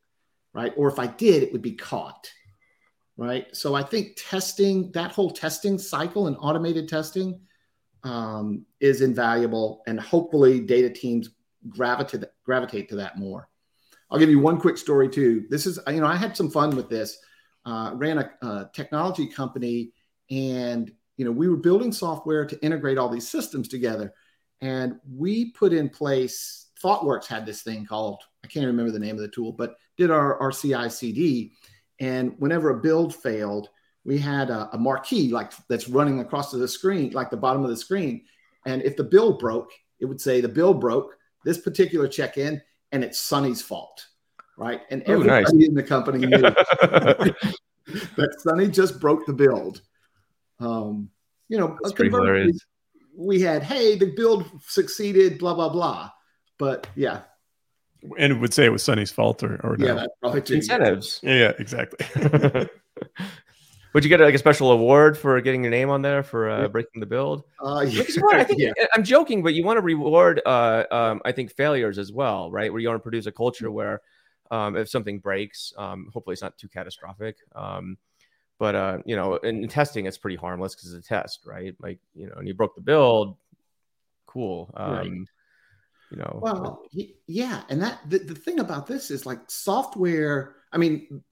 [0.54, 0.74] right?
[0.78, 2.32] Or if I did, it would be caught,
[3.18, 3.54] right?
[3.54, 7.42] So I think testing, that whole testing cycle and automated testing
[8.04, 9.84] um, is invaluable.
[9.86, 11.30] And hopefully data teams
[11.68, 13.50] gravitate, gravitate to that more.
[14.10, 15.46] I'll give you one quick story too.
[15.50, 17.18] This is, you know, I had some fun with this.
[17.66, 19.92] Uh, ran a, a technology company
[20.32, 24.14] and you know we were building software to integrate all these systems together
[24.62, 29.16] and we put in place thoughtworks had this thing called i can't remember the name
[29.16, 31.52] of the tool but did our, our ci cd
[32.00, 33.70] and whenever a build failed
[34.04, 37.64] we had a, a marquee like that's running across to the screen like the bottom
[37.64, 38.24] of the screen
[38.66, 43.04] and if the build broke it would say the build broke this particular check-in and
[43.04, 44.06] it's Sonny's fault,
[44.58, 44.82] right?
[44.90, 45.68] And Ooh, everybody nice.
[45.68, 49.82] in the company knew that Sonny just broke the build.
[50.60, 51.10] Um,
[51.50, 52.60] you know, That's pretty hilarious.
[53.16, 56.10] we had, hey, the build succeeded, blah blah blah.
[56.58, 57.22] But yeah,
[58.18, 59.86] And it would say it was Sonny's fault or, or no.
[59.88, 60.56] yeah, that's probably.
[60.56, 61.20] Incentives.
[61.24, 62.06] yeah, yeah, exactly.
[63.94, 66.68] Would you get like a special award for getting your name on there for uh,
[66.70, 67.44] breaking the build?
[67.60, 68.72] Uh, yeah, I think yeah.
[68.96, 72.72] I'm joking, but you want to reward, uh, um, I think, failures as well, right?
[72.72, 74.02] Where you want to produce a culture where
[74.50, 77.38] um, if something breaks, um, hopefully it's not too catastrophic.
[77.54, 77.98] Um,
[78.60, 81.76] but uh, you know, in, in testing, it's pretty harmless because it's a test, right?
[81.82, 83.36] Like you know, and you broke the build,
[84.26, 84.72] cool.
[84.76, 85.12] Um, Right.
[86.12, 86.84] You know, Well,
[87.26, 90.56] yeah, and that the, the thing about this is like software.
[90.74, 91.24] I mean,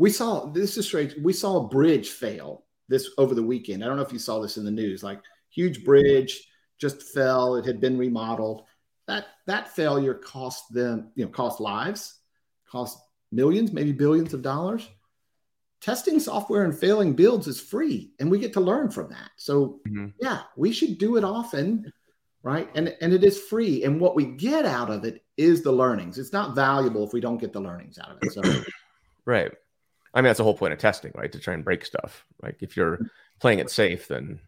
[0.00, 1.14] we saw this is strange.
[1.22, 3.84] We saw a bridge fail this over the weekend.
[3.84, 5.02] I don't know if you saw this in the news.
[5.02, 6.40] Like huge bridge
[6.78, 7.56] just fell.
[7.56, 8.64] It had been remodeled.
[9.06, 12.18] That that failure cost them, you know, cost lives,
[12.66, 12.98] cost
[13.30, 14.88] millions, maybe billions of dollars.
[15.82, 19.30] Testing software and failing builds is free, and we get to learn from that.
[19.36, 20.14] So Mhm.
[20.18, 21.92] yeah, we should do it often
[22.42, 25.70] right and and it is free and what we get out of it is the
[25.70, 28.40] learnings it's not valuable if we don't get the learnings out of it so
[29.26, 29.52] right.
[30.12, 31.30] I mean, that's the whole point of testing, right?
[31.30, 32.24] To try and break stuff.
[32.42, 32.98] Like if you're
[33.40, 34.40] playing it safe, then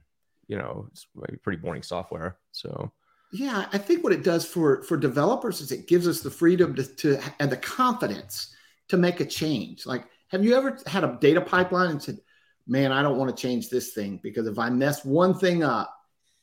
[0.48, 1.07] you know it's
[1.42, 2.37] pretty boring software.
[2.51, 2.92] So
[3.33, 6.75] yeah i think what it does for for developers is it gives us the freedom
[6.75, 8.55] to, to and the confidence
[8.88, 12.18] to make a change like have you ever had a data pipeline and said
[12.66, 15.92] man i don't want to change this thing because if i mess one thing up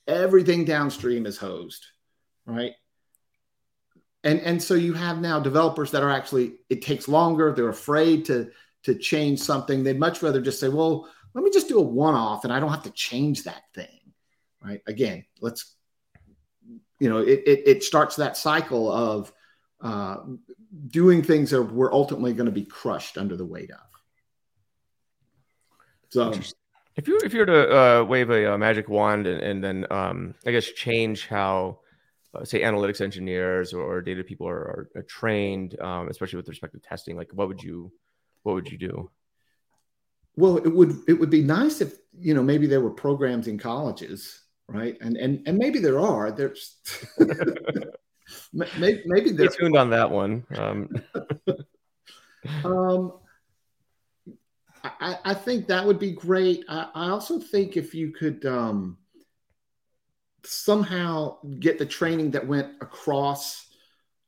[0.07, 1.85] everything downstream is hosed
[2.45, 2.73] right
[4.23, 8.25] and and so you have now developers that are actually it takes longer they're afraid
[8.25, 8.49] to
[8.83, 12.43] to change something they'd much rather just say well let me just do a one-off
[12.43, 13.99] and i don't have to change that thing
[14.61, 14.81] right?
[14.87, 15.75] Again let's
[16.99, 19.31] you know it it, it starts that cycle of
[19.81, 20.17] uh,
[20.87, 23.77] doing things that we're ultimately going to be crushed under the weight of.
[26.09, 26.33] So
[26.95, 29.85] If you if you were to uh, wave a, uh magic wand and, and then
[29.89, 31.79] um, I guess change how
[32.33, 36.73] uh, say analytics engineers or data people are, are, are trained, um, especially with respect
[36.73, 37.91] to testing, like what would you
[38.43, 39.11] what would you do?
[40.35, 43.57] Well, it would it would be nice if you know maybe there were programs in
[43.57, 44.97] colleges, right?
[45.01, 46.31] And and and maybe there are.
[46.31, 46.77] There's
[48.53, 49.47] maybe, maybe Stay there.
[49.47, 50.45] tuned on that one.
[50.55, 50.89] Um,
[52.63, 53.13] Um,
[54.83, 56.63] I I think that would be great.
[56.69, 58.97] I, I also think if you could um,
[60.43, 63.67] somehow get the training that went across,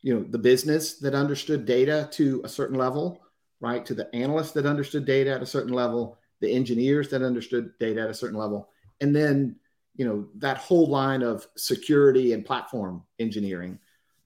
[0.01, 3.21] you know, the business that understood data to a certain level,
[3.61, 3.85] right?
[3.85, 8.01] To the analysts that understood data at a certain level, the engineers that understood data
[8.01, 8.69] at a certain level,
[8.99, 9.55] and then
[9.95, 13.79] you know that whole line of security and platform engineering.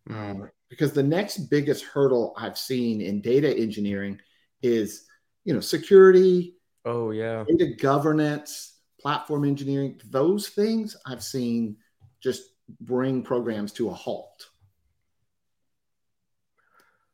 [0.10, 4.20] Um, because the next biggest hurdle I've seen in data engineering
[4.62, 5.06] is,
[5.44, 10.00] you know, security, oh yeah, data governance, platform engineering.
[10.10, 11.78] Those things I've seen
[12.22, 12.44] just
[12.82, 14.50] bring programs to a halt.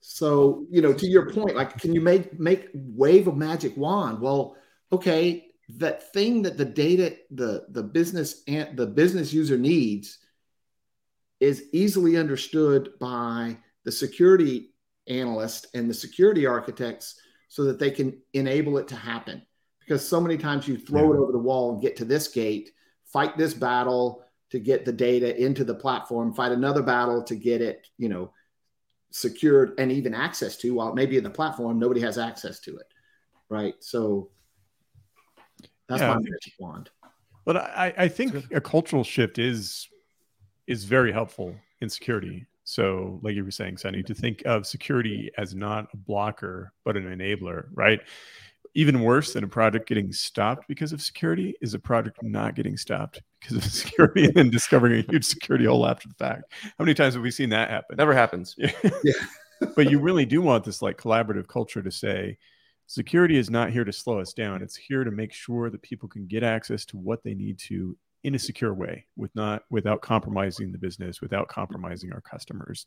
[0.02, 4.20] So, you know, to your point, like, can you make make wave a magic wand?
[4.20, 4.56] Well,
[4.92, 10.18] okay, that thing that the data, the the business and the business user needs
[11.40, 14.74] is easily understood by the security
[15.08, 19.42] analyst and the security architects so that they can enable it to happen.
[19.80, 22.72] Because so many times you throw it over the wall and get to this gate,
[23.06, 27.62] fight this battle to get the data into the platform, fight another battle to get
[27.62, 28.32] it, you know,
[29.12, 32.88] secured and even access to while maybe in the platform nobody has access to it.
[33.50, 33.76] Right.
[33.80, 34.30] So
[35.88, 36.90] That's yeah, my magic wand.
[37.46, 39.88] But I, I think a cultural shift is
[40.68, 42.46] is very helpful in security.
[42.64, 46.96] So, like you were saying, Sonny, to think of security as not a blocker but
[46.96, 48.00] an enabler, right?
[48.74, 52.78] Even worse than a project getting stopped because of security is a project not getting
[52.78, 56.54] stopped because of security and then discovering a huge security hole after the fact.
[56.62, 57.98] How many times have we seen that happen?
[57.98, 58.56] Never happens.
[58.58, 59.14] yeah.
[59.76, 62.38] but you really do want this like collaborative culture to say,
[62.88, 64.62] security is not here to slow us down.
[64.62, 67.98] It's here to make sure that people can get access to what they need to
[68.24, 72.86] in a secure way with not without compromising the business, without compromising our customers.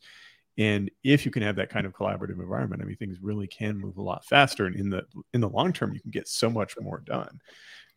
[0.57, 3.77] And if you can have that kind of collaborative environment, I mean, things really can
[3.77, 4.65] move a lot faster.
[4.65, 7.39] And in the in the long term, you can get so much more done.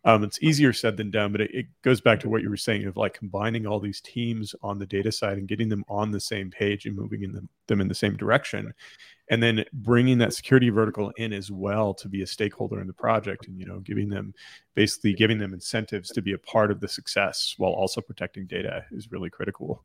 [0.05, 2.57] Um, it's easier said than done, but it, it, goes back to what you were
[2.57, 6.13] saying of like combining all these teams on the data side and getting them on
[6.13, 8.73] the same page and moving in them, them in the same direction
[9.31, 12.93] and then bringing that security vertical in as well to be a stakeholder in the
[12.93, 14.35] project and you know giving them
[14.75, 18.85] basically giving them incentives to be a part of the success while also protecting data
[18.93, 19.85] is really critical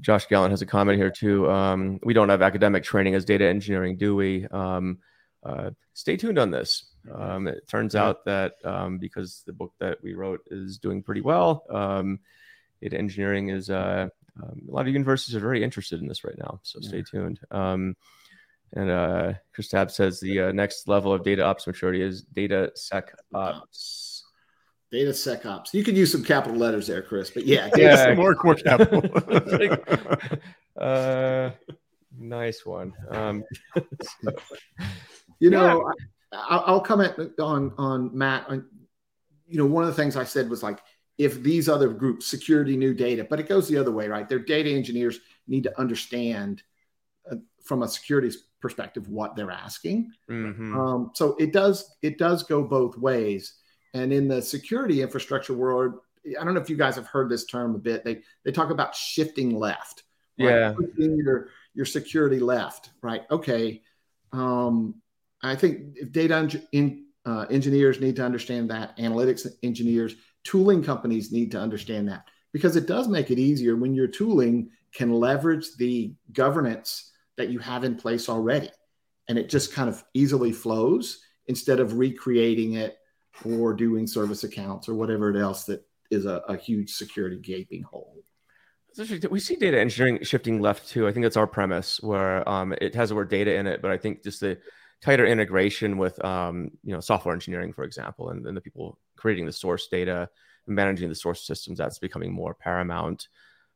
[0.00, 3.46] josh gallant has a comment here too um, we don't have academic training as data
[3.46, 4.98] engineering do we um,
[5.44, 8.04] uh, stay tuned on this um, it turns yeah.
[8.04, 12.18] out that um, because the book that we wrote is doing pretty well um,
[12.80, 14.08] data engineering is uh,
[14.42, 16.60] um, a lot of universities are very interested in this right now.
[16.62, 17.40] So stay tuned.
[17.50, 17.96] Um,
[18.72, 22.70] and uh, Chris Tabb says the uh, next level of data ops maturity is data
[22.74, 24.09] sec ops.
[24.92, 25.72] Data sec ops.
[25.72, 27.30] You could use some capital letters there, Chris.
[27.30, 29.02] But yeah, data yeah, more, more capital.
[30.80, 31.50] uh,
[32.18, 32.92] nice one.
[33.08, 33.44] Um,
[35.38, 35.92] you know,
[36.32, 36.40] yeah.
[36.48, 38.50] I, will comment on on Matt.
[38.50, 40.80] you know, one of the things I said was like
[41.18, 44.26] if these other groups, security, new data, but it goes the other way, right?
[44.26, 46.62] Their data engineers need to understand
[47.30, 50.10] uh, from a security perspective what they're asking.
[50.30, 50.78] Mm-hmm.
[50.80, 53.54] Um, so it does it does go both ways.
[53.94, 55.94] And in the security infrastructure world,
[56.38, 58.04] I don't know if you guys have heard this term a bit.
[58.04, 60.04] They they talk about shifting left.
[60.38, 60.50] Right?
[60.50, 63.22] Yeah, your your security left, right?
[63.30, 63.82] Okay.
[64.32, 64.96] Um,
[65.42, 71.32] I think if data in, uh, engineers need to understand that, analytics engineers tooling companies
[71.32, 75.76] need to understand that because it does make it easier when your tooling can leverage
[75.76, 78.70] the governance that you have in place already
[79.28, 82.98] and it just kind of easily flows instead of recreating it
[83.44, 88.16] or doing service accounts or whatever else that is a, a huge security gaping hole.
[89.30, 91.06] We see data engineering shifting left too.
[91.06, 93.92] I think that's our premise, where um, it has the word data in it, but
[93.92, 94.58] I think just the
[95.00, 99.46] tighter integration with um, you know software engineering, for example, and, and the people creating
[99.46, 100.28] the source data
[100.66, 103.28] and managing the source systems that's becoming more paramount.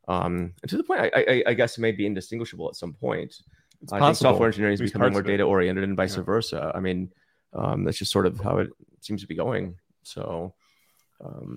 [0.09, 2.93] Um, and to the point I, I, I, guess it may be indistinguishable at some
[2.93, 3.37] point.
[3.81, 6.25] It's i think software engineering is becoming more data oriented and vice yeah.
[6.25, 6.73] versa.
[6.75, 7.11] I mean
[7.55, 8.71] um, that's just sort of how it
[9.05, 10.55] seems to be going so
[11.25, 11.57] um,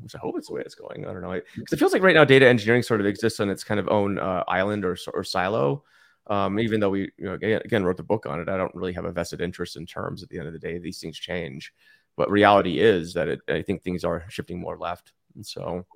[0.00, 1.06] which I hope it's the way it's going.
[1.06, 1.38] I don't know.
[1.54, 3.88] Because it feels like right now data engineering sort of exists on its kind of
[3.88, 5.84] own uh, island or, or silo.
[6.28, 8.94] Um, even though we, you know, again, wrote the book on it, I don't really
[8.94, 10.22] have a vested interest in terms.
[10.22, 11.72] At the end of the day, these things change
[12.16, 15.12] but reality is that it, I think things are shifting more left.
[15.34, 15.86] And so,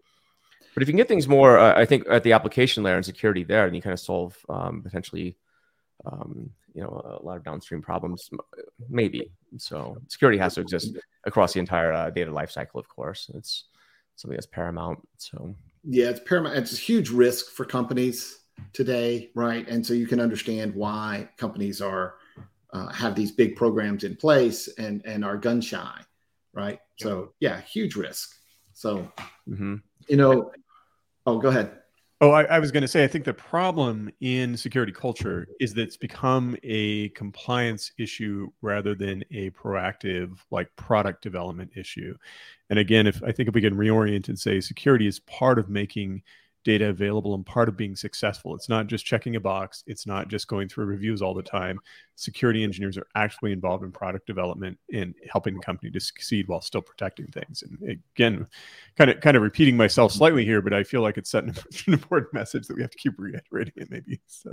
[0.74, 3.04] but if you can get things more, uh, I think at the application layer and
[3.04, 5.36] security there, and you kind of solve um, potentially,
[6.04, 8.28] um, you know, a lot of downstream problems,
[8.88, 9.30] maybe.
[9.56, 13.30] So security has to exist across the entire uh, data lifecycle, of course.
[13.34, 13.64] It's
[14.16, 14.98] something that's paramount.
[15.16, 15.54] So
[15.84, 16.56] yeah, it's paramount.
[16.56, 18.40] It's a huge risk for companies
[18.72, 19.66] today, right?
[19.68, 22.16] And so you can understand why companies are
[22.72, 26.00] uh, have these big programs in place and and are gun shy,
[26.52, 26.80] right?
[27.00, 28.34] So yeah, huge risk.
[28.72, 29.10] So
[29.48, 29.76] mm-hmm.
[30.08, 30.50] you know,
[31.26, 31.78] oh, go ahead.
[32.22, 35.74] Oh, I, I was going to say, I think the problem in security culture is
[35.74, 42.16] that it's become a compliance issue rather than a proactive, like product development issue.
[42.70, 45.68] And again, if I think if we can reorient and say security is part of
[45.68, 46.22] making
[46.66, 48.52] data available and part of being successful.
[48.56, 51.78] It's not just checking a box, it's not just going through reviews all the time.
[52.16, 56.60] Security engineers are actually involved in product development and helping the company to succeed while
[56.60, 57.62] still protecting things.
[57.62, 58.48] And again,
[58.98, 61.50] kind of kind of repeating myself slightly here, but I feel like it's setting
[61.86, 64.20] an important message that we have to keep reiterating it maybe.
[64.26, 64.50] So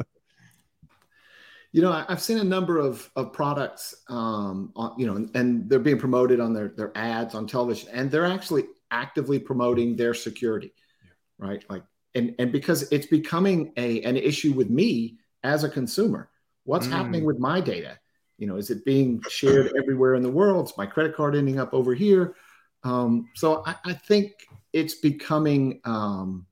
[1.71, 5.79] you know i've seen a number of, of products um, on, you know and they're
[5.79, 10.71] being promoted on their, their ads on television and they're actually actively promoting their security
[11.04, 11.48] yeah.
[11.48, 11.81] right like
[12.16, 16.30] and and because it's becoming a an issue with me as a consumer.
[16.64, 16.92] What's mm.
[16.92, 18.00] happening with my data?
[18.38, 20.68] You know is it being shared everywhere in the world?
[20.68, 22.36] Is my credit card ending up over here?
[22.84, 24.34] Um, so I, I, think
[24.74, 26.46] it's becoming um,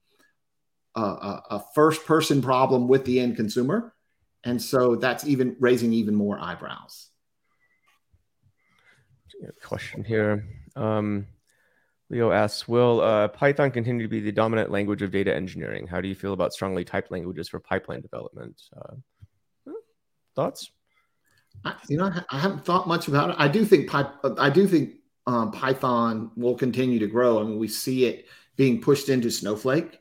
[0.96, 3.94] a, a, first person problem with the end consumer.
[4.46, 7.10] And so that's even raising even more eyebrows.
[9.62, 10.48] Question here.
[10.76, 11.28] Um,
[12.12, 15.88] Leo asks, will uh, Python continue to be the dominant language of data engineering?
[15.88, 18.62] How do you feel about strongly typed languages for pipeline development?
[18.76, 18.96] Uh,
[20.36, 20.72] thoughts?
[21.64, 23.38] I, you know, I haven't thought much about it.
[23.40, 24.96] I do think I do think
[25.26, 27.40] um, Python will continue to grow.
[27.40, 28.26] I mean, we see it
[28.58, 29.98] being pushed into Snowflake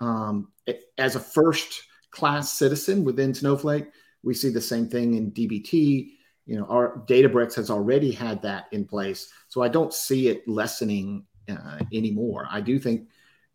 [0.00, 3.86] um, it, as a first class citizen within Snowflake.
[4.22, 6.10] We see the same thing in DBT.
[6.44, 10.46] You know, our Databricks has already had that in place, so I don't see it
[10.46, 12.46] lessening uh, anymore.
[12.50, 13.08] I do think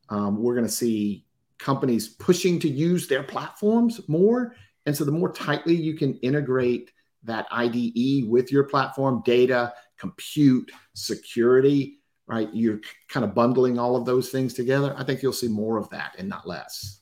[0.09, 1.25] um, we're going to see
[1.57, 6.91] companies pushing to use their platforms more, and so the more tightly you can integrate
[7.23, 12.49] that IDE with your platform, data, compute, security, right?
[12.53, 12.79] You're
[13.09, 14.95] kind of bundling all of those things together.
[14.97, 17.01] I think you'll see more of that and not less.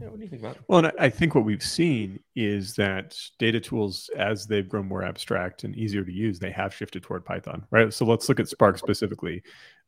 [0.00, 0.62] Yeah, what do you think about it?
[0.68, 5.04] Well, and I think what we've seen is that data tools, as they've grown more
[5.04, 7.92] abstract and easier to use, they have shifted toward Python, right?
[7.92, 9.42] So let's look at Spark specifically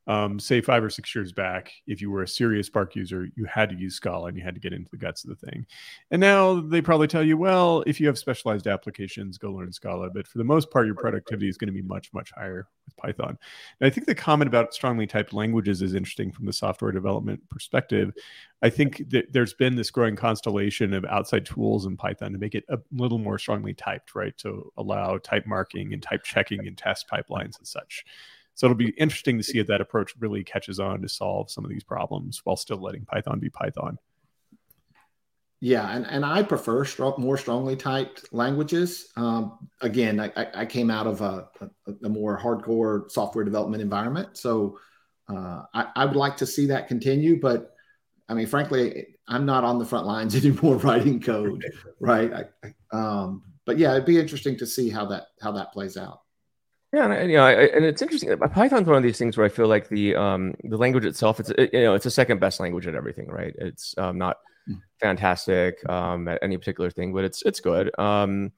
[0.07, 3.45] um, say five or six years back, if you were a serious Spark user, you
[3.45, 5.65] had to use Scala and you had to get into the guts of the thing.
[6.11, 10.09] And now they probably tell you, well, if you have specialized applications, go learn Scala.
[10.11, 12.95] But for the most part, your productivity is going to be much, much higher with
[12.97, 13.37] Python.
[13.79, 17.41] And I think the comment about strongly typed languages is interesting from the software development
[17.49, 18.13] perspective.
[18.61, 22.55] I think that there's been this growing constellation of outside tools in Python to make
[22.55, 24.37] it a little more strongly typed, right?
[24.39, 28.05] To allow type marking and type checking and test pipelines and such.
[28.55, 31.65] So it'll be interesting to see if that approach really catches on to solve some
[31.65, 33.99] of these problems while still letting Python be Python.
[35.59, 39.11] Yeah, and, and I prefer strong, more strongly typed languages.
[39.17, 41.47] Um, again, I, I, came out of a,
[41.87, 44.77] a, a, more hardcore software development environment, so
[45.27, 47.39] uh, I, I would like to see that continue.
[47.39, 47.73] But
[48.29, 51.65] I mean, frankly, I'm not on the front lines anymore writing code,
[51.99, 52.31] right?
[52.33, 56.21] I, um, but yeah, it'd be interesting to see how that how that plays out.
[56.95, 58.37] Yeah, and, you know, I, and it's interesting.
[58.37, 61.49] Python's one of these things where I feel like the um, the language itself, it's
[61.49, 63.53] it, you know, it's a second best language at everything, right?
[63.57, 64.75] It's um, not hmm.
[65.01, 67.91] fantastic um, at any particular thing, but it's it's good.
[67.99, 68.53] Um,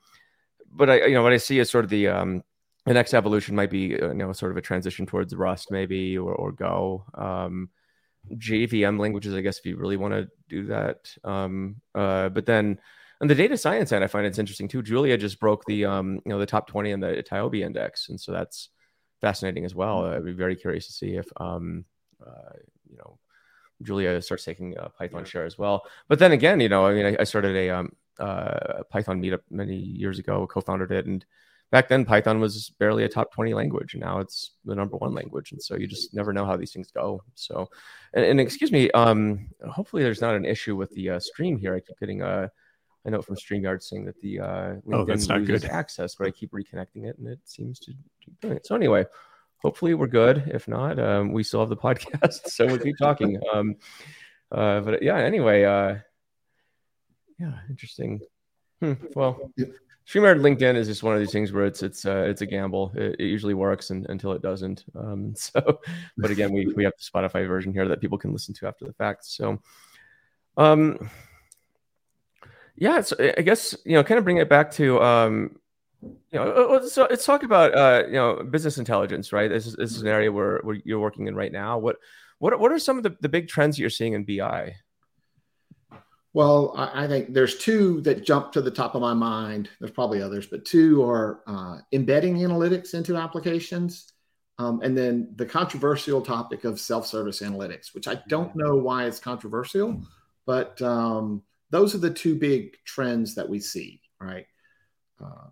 [0.71, 2.43] but I, you know, what I see is sort of the um,
[2.85, 6.15] the next evolution might be, uh, you know, sort of a transition towards Rust, maybe,
[6.15, 7.05] or or Go.
[7.15, 7.69] Um,
[8.31, 11.11] JVM languages, I guess, if you really want to do that.
[11.23, 12.77] Um, uh, but then
[13.21, 14.81] on the data science end, I find it's interesting too.
[14.81, 18.19] Julia just broke the um, you know the top 20 in the TIOBE index, and
[18.19, 18.69] so that's
[19.21, 20.05] fascinating as well.
[20.05, 21.85] I'd be very curious to see if um,
[22.25, 22.53] uh,
[22.89, 23.17] you know
[23.81, 25.83] Julia starts taking uh, Python share as well.
[26.07, 29.41] But then again, you know, I mean, I, I started a um, uh, Python meetup
[29.49, 31.25] many years ago, co-founded it, and
[31.71, 35.13] back then Python was barely a top 20 language, and now it's the number one
[35.13, 35.51] language.
[35.51, 37.23] And so you just never know how these things go.
[37.35, 37.69] So,
[38.13, 41.75] and, and excuse me, um, hopefully there's not an issue with the uh, stream here.
[41.75, 42.47] I keep getting a uh,
[43.07, 45.71] I know from StreamYard saying that the uh, LinkedIn oh, that's not loses good.
[45.71, 48.67] access, but I keep reconnecting it and it seems to keep doing it.
[48.67, 49.05] So anyway,
[49.57, 50.43] hopefully we're good.
[50.53, 53.39] If not, um, we still have the podcast, so we'll keep talking.
[53.53, 53.75] Um,
[54.51, 55.95] uh, but yeah, anyway, uh,
[57.39, 58.19] yeah, interesting.
[58.81, 59.51] Hmm, well,
[60.07, 62.91] StreamYard LinkedIn is just one of these things where it's it's uh, it's a gamble.
[62.93, 64.83] It, it usually works and, until it doesn't.
[64.95, 65.79] Um, so,
[66.17, 68.85] but again, we we have the Spotify version here that people can listen to after
[68.85, 69.25] the fact.
[69.25, 69.61] So,
[70.57, 71.09] um,
[72.77, 75.59] yeah, so I guess you know, kind of bring it back to um,
[76.01, 79.49] you know, let's, let's talk about uh, you know business intelligence, right?
[79.49, 81.79] This is, this is an area where, where you're working in right now.
[81.79, 81.97] What
[82.39, 84.75] what what are some of the, the big trends you're seeing in BI?
[86.33, 89.69] Well, I, I think there's two that jump to the top of my mind.
[89.79, 94.13] There's probably others, but two are uh, embedding analytics into applications.
[94.59, 99.19] Um, and then the controversial topic of self-service analytics, which I don't know why it's
[99.19, 100.01] controversial,
[100.47, 104.45] but um, those are the two big trends that we see, right?
[105.23, 105.49] Uh,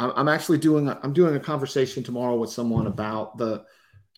[0.00, 3.64] I'm actually doing a, I'm doing a conversation tomorrow with someone about the,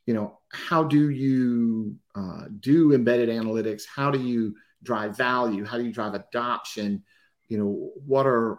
[0.04, 3.84] you know, how do you uh, do embedded analytics?
[3.86, 5.64] How do you drive value?
[5.64, 7.02] How do you drive adoption?
[7.48, 8.58] You know, what are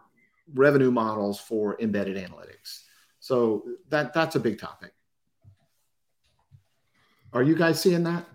[0.53, 2.85] revenue models for embedded analytics?
[3.19, 4.93] So that that's a big topic.
[7.33, 8.25] Are you guys seeing that?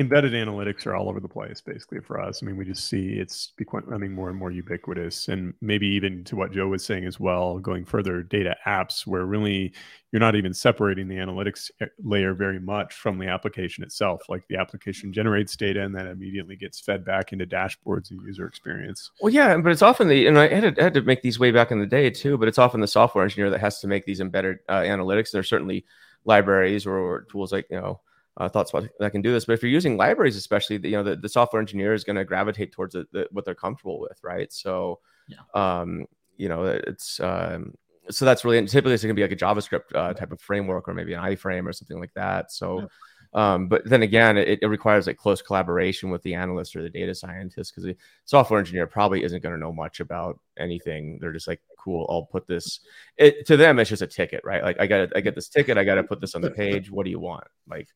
[0.00, 2.42] Embedded analytics are all over the place basically for us.
[2.42, 5.28] I mean we just see it's becoming more and more ubiquitous.
[5.28, 9.26] And maybe even to what joe was saying as well going further data apps where
[9.26, 9.74] really
[10.10, 14.22] you're not even separating the analytics eh, layer very much from the application itself.
[14.30, 18.46] Like the application generates data and then immediately gets fed back into dashboards and user
[18.46, 19.10] experience.
[19.20, 21.50] Well yeah but it's often the and i had to, had to make these way
[21.50, 24.06] back in the day too but it's often the software engineer that has to make
[24.06, 25.30] these embedded uh, analytics.
[25.30, 25.84] There's certainly
[26.24, 28.00] libraries or, or tools like you know
[28.36, 29.44] uh, ThoughtSpot that can do this.
[29.44, 32.24] But if you're using libraries, especially, you know, the, the software engineer is going to
[32.24, 34.52] gravitate towards the, the, what they're comfortable with, right?
[34.52, 35.38] So, yeah.
[35.54, 36.06] um,
[36.36, 37.74] you know, it's um,
[38.10, 40.88] so that's really typically it's going to be like a JavaScript uh, type of framework
[40.88, 42.50] or maybe an iframe or something like that.
[42.50, 42.88] So,
[43.32, 46.90] um, but then again, it, it, requires like close collaboration with the analyst or the
[46.90, 51.18] data scientist because the software engineer probably isn't going to know much about anything.
[51.20, 52.80] They're just like, cool, I'll put this.
[53.16, 54.64] It, to them, it's just a ticket, right?
[54.64, 56.90] Like I got I get this ticket, I got to put this on the page.
[56.90, 57.44] What do you want?
[57.68, 57.88] Like,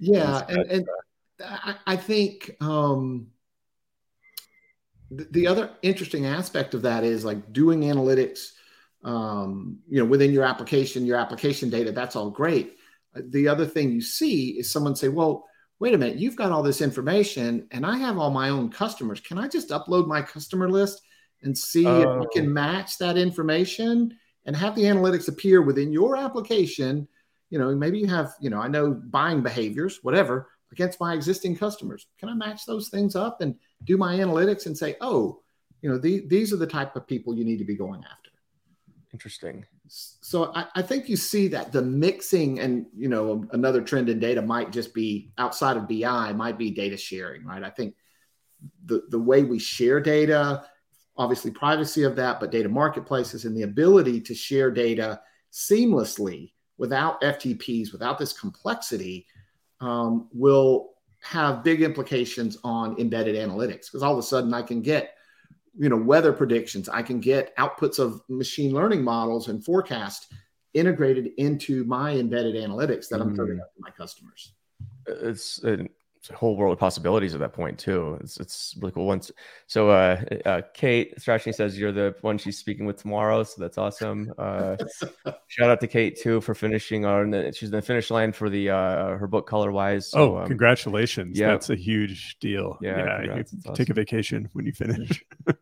[0.00, 0.88] yeah, and, and
[1.40, 2.56] I, I think.
[2.60, 3.28] um
[5.10, 8.50] the other interesting aspect of that is like doing analytics
[9.02, 12.76] um, you know within your application your application data that's all great
[13.14, 15.46] the other thing you see is someone say well
[15.80, 19.20] wait a minute you've got all this information and i have all my own customers
[19.20, 21.02] can i just upload my customer list
[21.42, 22.52] and see if we can oh.
[22.52, 27.08] match that information and have the analytics appear within your application
[27.50, 31.56] you know maybe you have you know i know buying behaviors whatever against my existing
[31.56, 35.40] customers can i match those things up and do my analytics and say oh
[35.82, 38.30] you know the, these are the type of people you need to be going after
[39.12, 39.66] Interesting.
[39.88, 44.20] So I, I, think you see that the mixing and you know another trend in
[44.20, 47.64] data might just be outside of BI might be data sharing, right?
[47.64, 47.96] I think
[48.84, 50.64] the the way we share data,
[51.16, 55.20] obviously privacy of that, but data marketplaces and the ability to share data
[55.52, 59.26] seamlessly without FTPs, without this complexity,
[59.80, 64.80] um, will have big implications on embedded analytics because all of a sudden I can
[64.80, 65.14] get
[65.78, 70.32] you know weather predictions i can get outputs of machine learning models and forecast
[70.74, 73.60] integrated into my embedded analytics that i'm putting mm.
[73.60, 74.54] up to my customers
[75.06, 75.62] it's
[76.28, 78.18] a whole world of possibilities at that point too.
[78.20, 79.06] It's it's really cool.
[79.06, 79.32] Once
[79.66, 83.78] so uh, uh Kate Strachnyi says you're the one she's speaking with tomorrow, so that's
[83.78, 84.32] awesome.
[84.36, 84.76] Uh,
[85.46, 88.68] shout out to Kate too for finishing on she's in the finish line for the
[88.68, 90.10] uh her book Colorwise.
[90.10, 91.38] So, oh, um, congratulations!
[91.38, 92.76] Yeah, that's a huge deal.
[92.82, 93.74] Yeah, yeah you awesome.
[93.74, 95.24] take a vacation when you finish.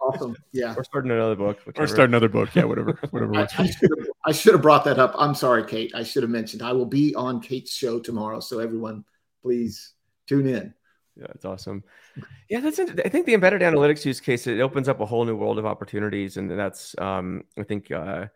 [0.00, 0.36] awesome.
[0.52, 0.74] Yeah.
[0.76, 1.60] Or start another book.
[1.66, 1.84] Whichever.
[1.84, 2.54] Or start another book.
[2.54, 2.98] Yeah, whatever.
[3.10, 3.36] Whatever.
[3.36, 5.14] I, I, should have, I should have brought that up.
[5.18, 5.92] I'm sorry, Kate.
[5.94, 9.04] I should have mentioned I will be on Kate's show tomorrow, so everyone
[9.42, 9.94] please
[10.26, 10.74] tune in.
[11.16, 11.84] Yeah, it's awesome.
[12.48, 12.78] Yeah, that's.
[12.78, 15.66] I think the embedded analytics use case it opens up a whole new world of
[15.66, 18.26] opportunities, and that's um, I think uh,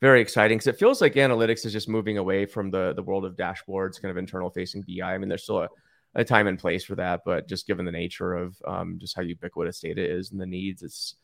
[0.00, 3.24] very exciting because it feels like analytics is just moving away from the the world
[3.24, 5.14] of dashboards, kind of internal facing BI.
[5.14, 5.68] I mean, there's still a,
[6.14, 9.22] a time and place for that, but just given the nature of um, just how
[9.22, 11.16] ubiquitous data is and the needs, it's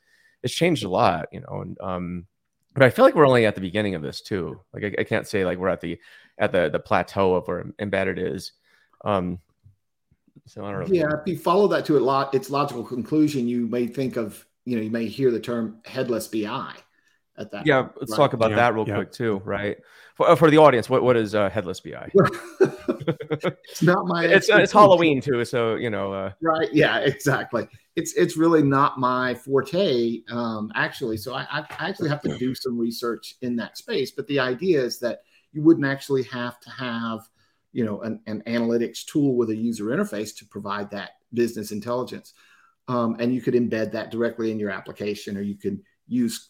[0.43, 1.63] it's changed a lot, you know.
[1.63, 2.27] And um,
[2.75, 4.61] but I feel like we're only at the beginning of this too.
[4.73, 5.99] Like I, I can't say like we're at the
[6.39, 8.53] at the the plateau of where embedded is.
[9.05, 9.39] Um,
[10.47, 10.95] so I don't know.
[10.95, 14.45] Yeah, if you follow that to a lot, its logical conclusion, you may think of,
[14.65, 16.73] you know, you may hear the term headless BI
[17.37, 17.67] at that.
[17.67, 18.17] Yeah, let's right?
[18.17, 18.97] talk about yeah, that real yeah.
[18.97, 19.77] quick too, right?
[20.15, 22.11] For, uh, for the audience, what, what is uh, headless BI?
[22.61, 24.25] it's not my.
[24.25, 26.13] it's it's Halloween too, so you know.
[26.13, 26.33] Uh...
[26.43, 26.69] Right?
[26.73, 27.69] Yeah, exactly.
[27.95, 31.19] It's it's really not my forte, um, actually.
[31.19, 34.11] So I, I actually have to do some research in that space.
[34.11, 35.21] But the idea is that
[35.53, 37.29] you wouldn't actually have to have
[37.79, 42.35] you know an, an analytics tool with a user interface to provide that business intelligence.
[42.89, 46.49] Um, and you could embed that directly in your application or you can use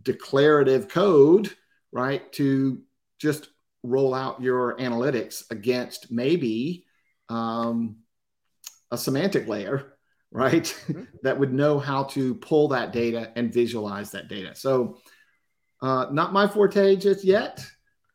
[0.00, 1.54] declarative code
[1.92, 2.80] right to
[3.18, 3.48] just
[3.82, 6.86] roll out your analytics against maybe
[7.28, 7.96] um,
[8.90, 9.92] a semantic layer
[10.30, 11.02] right mm-hmm.
[11.22, 14.54] that would know how to pull that data and visualize that data.
[14.54, 14.96] So
[15.82, 17.62] uh, not my forte just yet.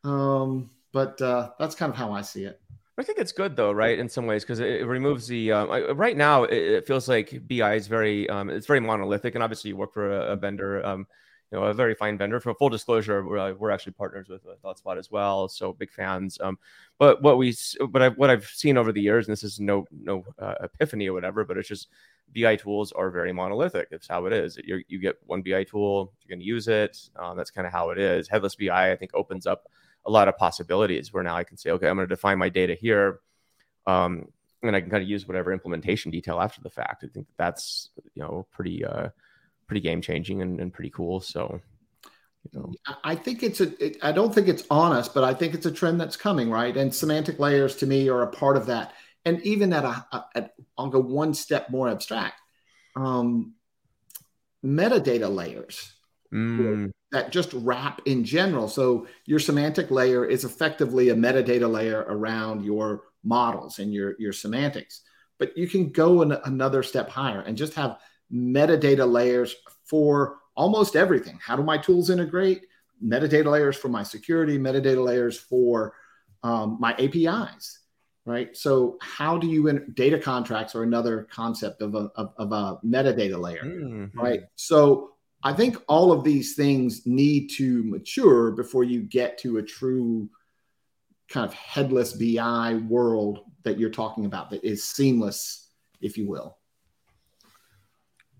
[0.02, 2.60] Um, but uh, that's kind of how I see it.
[2.98, 3.98] I think it's good though, right?
[3.98, 5.52] In some ways, because it, removes the.
[5.52, 9.68] Um, right now, it, feels like BI is very, um, it's very monolithic, and obviously
[9.68, 11.06] you work for a, a vendor, um,
[11.52, 12.40] you know, a very fine vendor.
[12.40, 15.92] For full disclosure, we're, uh, we're actually partners with uh, ThoughtSpot as well, so big
[15.92, 16.38] fans.
[16.40, 16.58] Um,
[16.98, 17.54] but what we,
[17.90, 21.08] but I, what I've seen over the years, and this is no no uh, epiphany
[21.08, 21.88] or whatever, but it's just
[22.34, 23.88] BI tools are very monolithic.
[23.92, 24.58] It's how it is.
[24.64, 26.98] You're, you get one BI tool, you're going to use it.
[27.14, 28.28] Um, that's kind of how it is.
[28.28, 29.68] Headless BI, I think, opens up
[30.08, 32.48] a lot of possibilities where now I can say, okay, I'm going to define my
[32.48, 33.20] data here.
[33.86, 34.28] Um,
[34.62, 37.04] and I can kind of use whatever implementation detail after the fact.
[37.04, 39.10] I think that's, you know, pretty, uh,
[39.66, 41.20] pretty game changing and, and pretty cool.
[41.20, 41.60] So,
[42.50, 42.72] you know.
[43.04, 43.84] I think it's a.
[43.84, 46.50] It, I don't think it's on us, but I think it's a trend that's coming,
[46.50, 46.74] right?
[46.76, 48.94] And semantic layers to me are a part of that.
[49.24, 52.40] And even at a, at, I'll go one step more abstract.
[52.96, 53.54] Um,
[54.64, 55.92] metadata layers
[56.32, 56.90] mm.
[57.12, 58.68] That just wrap in general.
[58.68, 64.32] So your semantic layer is effectively a metadata layer around your models and your, your
[64.32, 65.02] semantics.
[65.38, 67.98] But you can go an, another step higher and just have
[68.32, 69.54] metadata layers
[69.84, 71.38] for almost everything.
[71.42, 72.66] How do my tools integrate?
[73.02, 75.94] Metadata layers for my security, metadata layers for
[76.42, 77.80] um, my APIs,
[78.26, 78.56] right?
[78.56, 82.78] So how do you in, data contracts are another concept of a, of, of a
[82.84, 84.18] metadata layer, mm-hmm.
[84.18, 84.42] right?
[84.56, 89.62] So I think all of these things need to mature before you get to a
[89.62, 90.28] true
[91.28, 95.68] kind of headless BI world that you're talking about that is seamless,
[96.00, 96.58] if you will.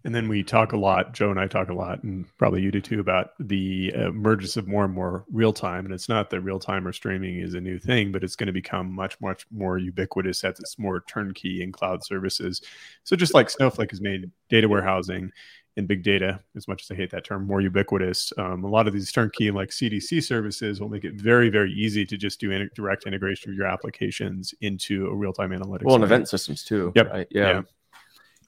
[0.04, 2.70] And then we talk a lot, Joe and I talk a lot, and probably you
[2.70, 5.84] do too, about the emergence of more and more real time.
[5.84, 8.46] And it's not that real time or streaming is a new thing, but it's going
[8.46, 12.62] to become much, much more ubiquitous as it's more turnkey in cloud services.
[13.02, 15.32] So just like Snowflake has made data warehousing
[15.78, 18.86] and big data, as much as I hate that term, more ubiquitous, um, a lot
[18.88, 22.50] of these turnkey like CDC services will make it very, very easy to just do
[22.50, 25.84] in- direct integration of your applications into a real time analytics.
[25.84, 26.92] Well, and event systems too.
[26.96, 27.10] Yep.
[27.10, 27.28] Right?
[27.30, 27.50] Yeah.
[27.50, 27.62] Yeah.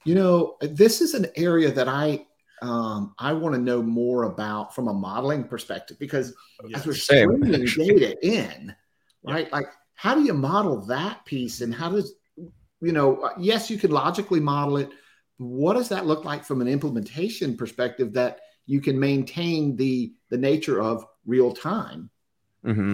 [0.04, 2.26] You know, this is an area that I
[2.62, 6.34] um, I want to know more about from a modeling perspective because
[6.74, 7.66] as we're Same.
[7.66, 8.74] streaming data in,
[9.22, 9.50] right?
[9.50, 13.20] Like, how do you model that piece, and how does you know?
[13.22, 14.90] uh, Yes, you could logically model it.
[15.40, 20.36] What does that look like from an implementation perspective that you can maintain the the
[20.36, 22.10] nature of real time?
[22.62, 22.92] hmm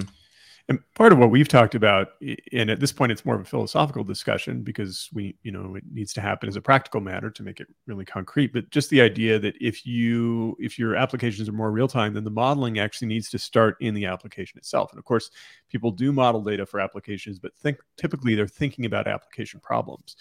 [0.68, 2.10] And part of what we've talked about,
[2.52, 5.82] and at this point, it's more of a philosophical discussion because we, you know, it
[5.92, 8.52] needs to happen as a practical matter to make it really concrete.
[8.52, 12.22] But just the idea that if you, if your applications are more real time, then
[12.22, 14.92] the modeling actually needs to start in the application itself.
[14.92, 15.32] And of course,
[15.68, 20.14] people do model data for applications, but think typically they're thinking about application problems.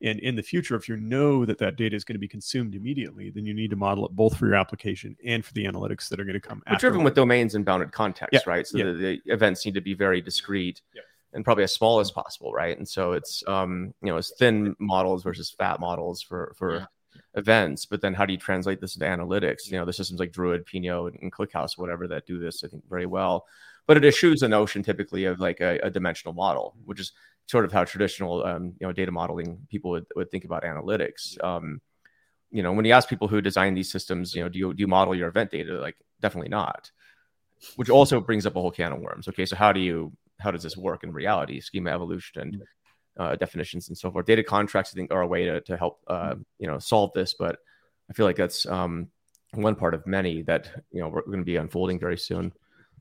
[0.00, 2.74] And in the future, if you know that that data is going to be consumed
[2.76, 6.08] immediately, then you need to model it both for your application and for the analytics
[6.08, 6.78] that are going to come after.
[6.88, 8.66] driven with domains and bounded context, Yeah, right?
[8.66, 8.84] So yeah.
[8.84, 11.02] the, the events need to be very discrete Yeah.
[11.32, 12.78] and probably as small as possible, right?
[12.78, 16.86] And so it's um, you know, it's thin models versus fat models for for
[17.34, 17.84] events.
[17.86, 19.66] But then how do you translate this into analytics?
[19.66, 22.84] You know, the systems like Druid, Pinot, and ClickHouse, whatever that do this, I think
[22.88, 23.46] very well.
[23.86, 27.12] But it eschews the notion typically of like a, a dimensional model, which is
[27.48, 31.42] sort of how traditional um, you know data modeling people would, would think about analytics.
[31.42, 31.80] Um,
[32.50, 34.80] you know, when you ask people who design these systems, you know, do you do
[34.80, 35.80] you model your event data?
[35.80, 36.90] Like, definitely not.
[37.76, 39.28] Which also brings up a whole can of worms.
[39.28, 41.60] Okay, so how do you how does this work in reality?
[41.60, 42.62] Schema evolution and
[43.18, 44.26] uh, definitions and so forth.
[44.26, 47.34] Data contracts, I think, are a way to to help uh, you know solve this,
[47.34, 47.58] but
[48.10, 49.08] I feel like that's um,
[49.54, 52.52] one part of many that you know we're going to be unfolding very soon.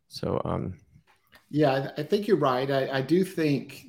[0.08, 0.80] So um,
[1.50, 2.70] Yeah, I, I think you're right.
[2.70, 3.88] I, I do think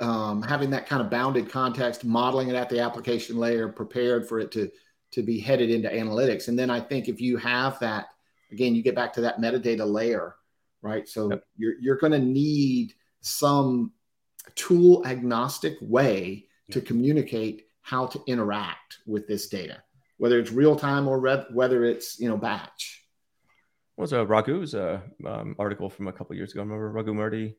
[0.00, 4.38] um, having that kind of bounded context, modeling it at the application layer, prepared for
[4.38, 4.70] it to
[5.10, 8.08] to be headed into analytics, and then I think if you have that,
[8.52, 10.34] again, you get back to that metadata layer,
[10.82, 11.08] right?
[11.08, 11.44] So Yep.
[11.56, 13.92] you're you're going to need some
[14.54, 19.82] tool agnostic way to communicate how to interact with this data,
[20.18, 22.97] whether it's real time or rev- whether it's you know batch.
[23.98, 26.60] Was a Raghu's uh, um, article from a couple years ago?
[26.60, 27.54] I Remember Raghu Murthy?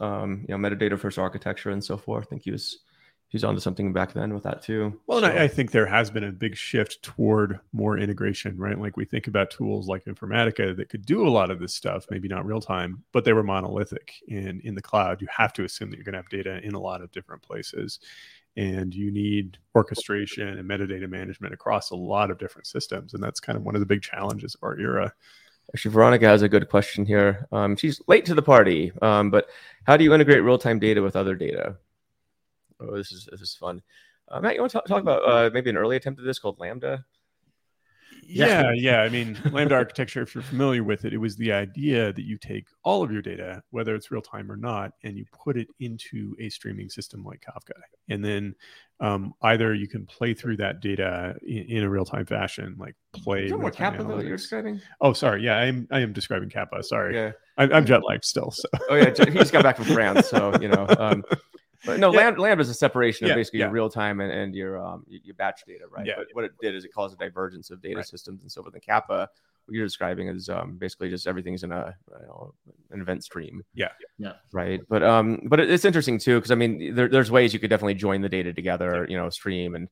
[0.00, 2.26] um, you know, metadata first architecture and so forth.
[2.26, 2.78] I think he was
[3.32, 5.00] he was onto something back then with that too.
[5.06, 8.78] Well, and I, I think there has been a big shift toward more integration, right?
[8.78, 12.04] Like we think about tools like Informatica that could do a lot of this stuff,
[12.10, 14.16] maybe not real time, but they were monolithic.
[14.30, 16.74] And in the cloud, you have to assume that you're going to have data in
[16.74, 18.00] a lot of different places.
[18.54, 23.14] And you need orchestration and metadata management across a lot of different systems.
[23.14, 25.14] And that's kind of one of the big challenges of our era.
[25.74, 27.46] Actually, Veronica has a good question here.
[27.52, 29.48] Um, she's late to the party, um, but
[29.86, 31.76] how do you integrate real time data with other data?
[32.80, 33.82] Oh, this is this is fun.
[34.28, 36.38] Uh, Matt, you want to talk, talk about uh, maybe an early attempt at this
[36.38, 37.04] called Lambda?
[38.24, 39.02] Yeah, yeah.
[39.02, 42.38] I mean, Lambda architecture, if you're familiar with it, it was the idea that you
[42.38, 45.68] take all of your data, whether it's real time or not, and you put it
[45.80, 47.78] into a streaming system like Kafka.
[48.08, 48.54] And then
[49.00, 52.94] um, either you can play through that data in, in a real time fashion, like
[53.12, 53.44] play.
[53.44, 54.80] Is that more real-time Kappa though that you're describing?
[55.00, 55.44] Oh, sorry.
[55.44, 55.86] Yeah, I am.
[55.90, 56.82] I am describing Kappa.
[56.82, 57.32] Sorry, Yeah.
[57.58, 58.50] I'm, I'm jet lagged still.
[58.50, 59.10] So Oh yeah.
[59.10, 60.86] He just got back from France, so you know.
[60.98, 61.22] Um,
[61.84, 62.18] but no, Yeah.
[62.20, 63.66] Lambda, Lambda is a separation of Yeah, basically yeah.
[63.66, 66.06] your real time and, and your um your your batch data, right?
[66.06, 66.14] Yeah.
[66.16, 68.06] But what it did is it caused a divergence of data Right.
[68.06, 68.74] systems and so forth.
[68.74, 69.28] And Kappa,
[69.66, 72.54] what you're describing is um basically just everything's in a you know,
[72.90, 73.62] an event stream.
[73.74, 73.88] Yeah.
[74.18, 74.34] Yeah.
[74.52, 74.80] Right.
[74.88, 77.94] But um but it's interesting too because I mean there, there's ways you could definitely
[77.94, 79.88] join the data together, you know, stream and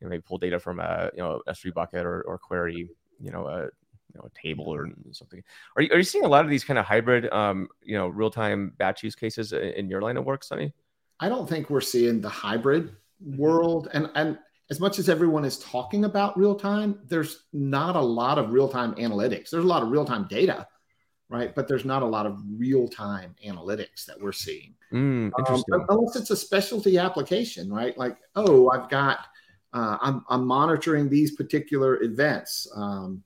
[0.00, 2.88] you know, maybe pull data from a you know S3 bucket or, or query,
[3.20, 3.68] you know, a
[4.14, 5.42] you know, a table or something.
[5.74, 8.08] Are you, are you seeing a lot of these kind of hybrid, um, you know,
[8.08, 10.74] real time batch use cases in, in your line of work, Sonny?
[11.22, 13.88] I don't think we're seeing the hybrid world.
[13.92, 14.38] And and
[14.70, 18.68] as much as everyone is talking about real time, there's not a lot of real
[18.68, 19.50] time analytics.
[19.50, 20.66] There's a lot of real time data,
[21.28, 21.54] right?
[21.54, 24.74] But there's not a lot of real time analytics that we're seeing.
[24.92, 25.30] Mm,
[25.70, 27.96] Um, unless it's a specialty application, right?
[27.96, 29.18] Like, oh, I've got,
[29.72, 33.22] uh, I'm, I'm monitoring these particular events, um,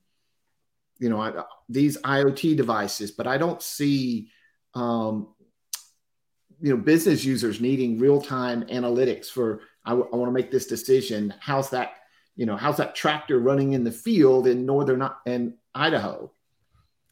[0.98, 4.28] you know, I, these IoT devices, but I don't see,
[4.74, 5.28] um,
[6.60, 11.34] you know, business users needing real time analytics for, I, want to make this decision.
[11.40, 11.92] How's that,
[12.34, 16.32] you know, how's that tractor running in the field in northern and Idaho?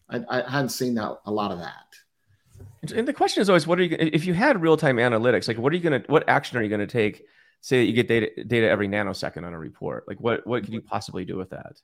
[0.09, 2.95] I, I hadn't seen that a lot of that.
[2.95, 5.49] And the question is always, what are you if you had real time analytics?
[5.49, 7.25] Like, what are you gonna, what action are you gonna take?
[7.63, 10.07] Say that you get data data every nanosecond on a report.
[10.07, 11.81] Like, what what could you possibly do with that?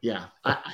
[0.00, 0.72] Yeah, I,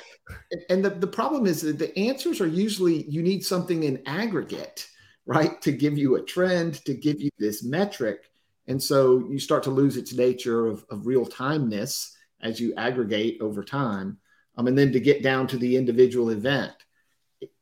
[0.69, 4.87] and the the problem is that the answers are usually you need something in aggregate,
[5.25, 8.31] right, to give you a trend, to give you this metric,
[8.67, 12.11] and so you start to lose its nature of, of real timeness
[12.41, 14.17] as you aggregate over time,
[14.57, 16.73] um, and then to get down to the individual event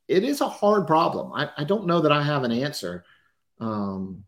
[0.10, 1.32] it is a hard problem.
[1.34, 3.06] I, I don't know that I have an answer.
[3.60, 4.24] Um,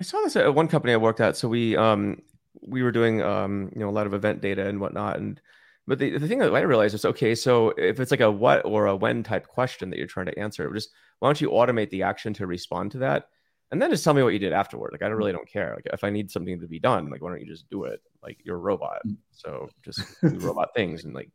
[0.00, 1.36] I saw this at one company I worked at.
[1.36, 2.22] So we um,
[2.62, 5.40] we were doing um, you know a lot of event data and whatnot, and
[5.88, 7.34] but the, the thing that I realized is okay.
[7.34, 10.38] So if it's like a what or a when type question that you're trying to
[10.38, 13.28] answer, just why don't you automate the action to respond to that,
[13.72, 14.90] and then just tell me what you did afterward.
[14.92, 15.72] Like I don't really don't care.
[15.74, 18.02] Like if I need something to be done, like why don't you just do it?
[18.22, 19.16] Like you're a robot, mm.
[19.32, 21.30] so just do robot things and like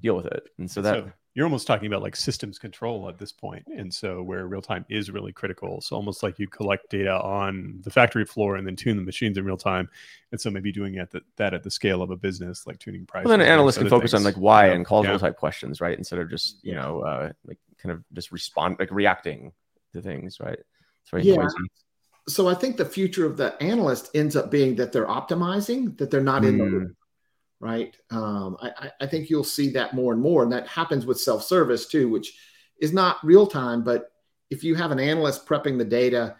[0.00, 0.48] deal with it.
[0.58, 1.04] And so that.
[1.04, 4.60] So- you're almost talking about like systems control at this point and so where real
[4.60, 8.66] time is really critical so almost like you collect data on the factory floor and
[8.66, 9.88] then tune the machines in real time
[10.30, 13.06] and so maybe doing it that, that at the scale of a business like tuning
[13.06, 14.20] prices well, then analysts can focus things.
[14.20, 14.74] on like why yeah.
[14.74, 15.18] and causal yeah.
[15.18, 18.90] type questions right instead of just you know uh, like kind of just respond like
[18.90, 19.52] reacting
[19.92, 20.58] to things right
[21.02, 21.36] it's very yeah.
[21.36, 21.56] Noisy.
[22.28, 26.10] so i think the future of the analyst ends up being that they're optimizing that
[26.10, 26.48] they're not mm.
[26.48, 26.84] in the hmm
[27.62, 27.96] right?
[28.10, 31.86] Um, I, I, think you'll see that more and more, and that happens with self-service
[31.86, 32.36] too, which
[32.80, 33.84] is not real time.
[33.84, 34.10] But
[34.50, 36.34] if you have an analyst prepping the data,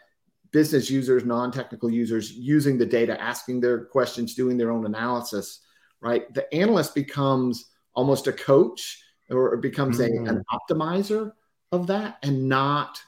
[0.51, 5.61] business users, non-technical users using the data, asking their questions, doing their own analysis,
[6.01, 6.33] right?
[6.35, 9.01] The analyst becomes almost a coach
[9.31, 10.27] or becomes mm-hmm.
[10.27, 11.31] a, an optimizer
[11.71, 13.01] of that, and not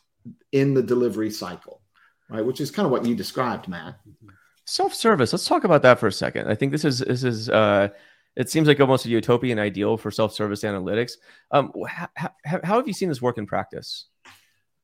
[0.53, 1.83] in the delivery cycle,
[2.31, 2.47] right?
[2.47, 3.97] Which is kind of what you described, Matt.
[4.09, 4.29] Mm-hmm.
[4.67, 5.33] Self-service.
[5.33, 6.49] Let's talk about that for a second.
[6.49, 7.89] I think this is this is uh,
[8.37, 11.12] it seems like almost a utopian ideal for self-service analytics.
[11.51, 12.09] Um, how,
[12.45, 14.07] how, have you seen this work in practice?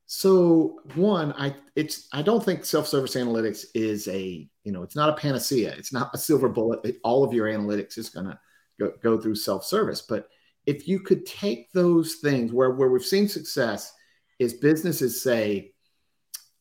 [0.07, 5.09] So one, I it's I don't think self-service analytics is a you know it's not
[5.09, 5.73] a panacea.
[5.77, 6.97] It's not a silver bullet.
[7.05, 8.39] All of your analytics is going to
[8.79, 10.03] go, go through self-service.
[10.03, 10.29] But
[10.67, 13.93] if you could take those things where where we've seen success
[14.39, 15.70] is businesses say,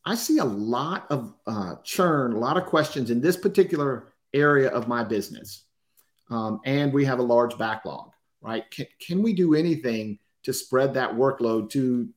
[0.04, 4.68] I see a lot of uh, churn, a lot of questions in this particular area
[4.70, 5.64] of my business.
[6.30, 8.70] Um, and we have a large backlog, right?
[8.70, 12.08] Can, can we do anything to spread that workload to,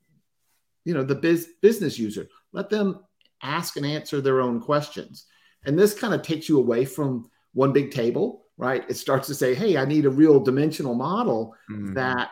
[0.86, 2.27] you know, the biz, business user?
[2.51, 2.99] Let them
[3.41, 5.25] ask and answer their own questions.
[5.65, 8.86] And this kind of takes you away from one big table, right?
[8.89, 11.93] It starts to say, hey, I need a real dimensional model mm-hmm.
[11.95, 12.29] that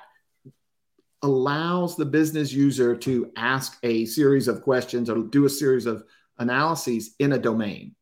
[1.23, 6.03] allows the business user to ask a series of questions or do a series of
[6.39, 7.95] analyses in a domain,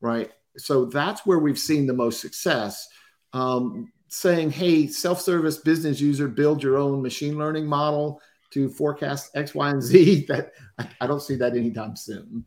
[0.00, 0.30] right?
[0.56, 2.88] So that's where we've seen the most success.
[3.32, 8.20] Um, saying, hey, self service business user, build your own machine learning model
[8.50, 10.26] to forecast X, Y, and Z.
[10.28, 10.52] That
[11.00, 12.44] I don't see that anytime soon.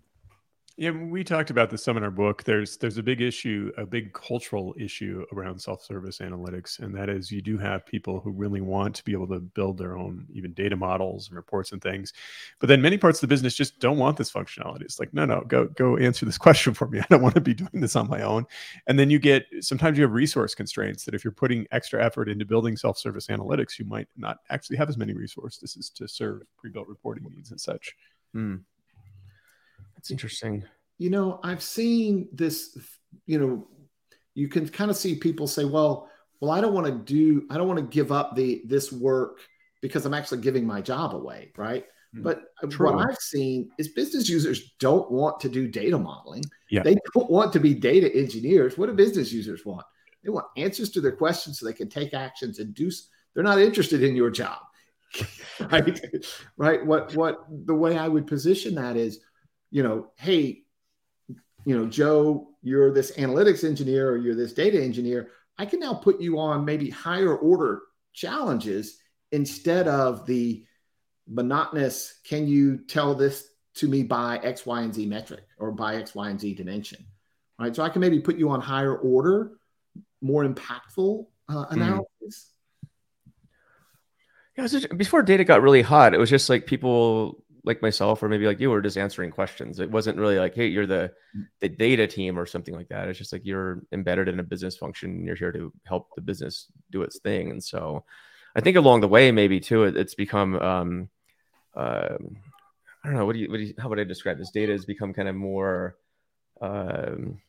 [0.80, 2.46] Yeah, we talked about this some in our book.
[2.46, 7.30] There's there's a big issue, a big cultural issue around self-service analytics, and that is
[7.30, 10.54] you do have people who really want to be able to build their own even
[10.54, 12.14] data models and reports and things,
[12.62, 14.84] but then many parts of the business just don't want this functionality.
[14.84, 17.00] It's like, no, no, go go answer this question for me.
[17.02, 18.46] I don't want to be doing this on my own.
[18.88, 22.30] And then you get sometimes you have resource constraints that if you're putting extra effort
[22.30, 26.88] into building self-service analytics, you might not actually have as many resources to serve pre-built
[26.88, 27.98] reporting needs and such.
[28.34, 28.62] Mm.
[30.00, 30.64] That's interesting.
[30.98, 32.78] You know, I've seen this,
[33.26, 33.68] you know,
[34.34, 37.58] you can kind of see people say, well, well, I don't want to do, I
[37.58, 39.40] don't want to give up the this work
[39.82, 41.86] because I'm actually giving my job away, right?
[42.16, 42.94] Mm, but true.
[42.94, 46.44] what I've seen is business users don't want to do data modeling.
[46.70, 46.84] Yeah.
[46.84, 48.78] They don't want to be data engineers.
[48.78, 49.86] What do business users want?
[50.24, 52.90] They want answers to their questions so they can take actions and do.
[53.34, 54.60] They're not interested in your job,
[55.60, 56.00] right?
[56.56, 56.86] right.
[56.86, 59.20] What what the way I would position that is
[59.72, 60.64] you know, hey,
[61.66, 65.30] you know, Joe, you're this analytics engineer or you're this data engineer.
[65.58, 67.82] I can now put you on maybe higher order
[68.14, 69.00] challenges
[69.32, 70.66] instead of the
[71.28, 75.96] monotonous, can you tell this to me by X, Y, and Z metric or by
[75.98, 77.06] X, Y, and Z dimension?
[77.60, 77.76] Right.
[77.76, 79.52] So I can maybe put you on higher order,
[80.22, 81.74] more impactful uh, hmm.
[81.74, 82.54] analysis.
[84.58, 84.82] Mm.
[84.82, 88.48] Yeah, before data got really hot, it was just like people like myself or maybe
[88.48, 89.80] like you were just answering questions.
[89.80, 91.46] It wasn't really like, hey, you're the mm.
[91.62, 93.08] the data team or something like that.
[93.08, 95.24] It's just like you're embedded in a business function.
[95.24, 97.52] you're here to help the business do its thing.
[97.52, 98.04] And so,
[98.56, 100.60] I think along the way, maybe too, it, it's become.
[100.60, 101.10] Um,
[101.76, 102.18] uh,
[103.02, 103.26] I don't know.
[103.26, 103.50] What do you?
[103.50, 103.74] What do you?
[103.80, 104.52] How would I describe this?
[104.52, 105.96] Data has become kind of more.
[106.60, 107.40] Um,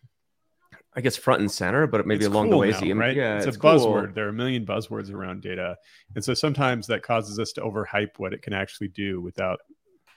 [0.94, 2.70] I guess front and center, but maybe it's along cool the way.
[2.70, 3.16] now, right?
[3.16, 3.70] Yeah, it's, it's a cool.
[3.70, 4.14] buzzword.
[4.14, 5.76] There are a million buzzwords around data,
[6.14, 9.60] and so sometimes that causes us to overhype what it can actually do without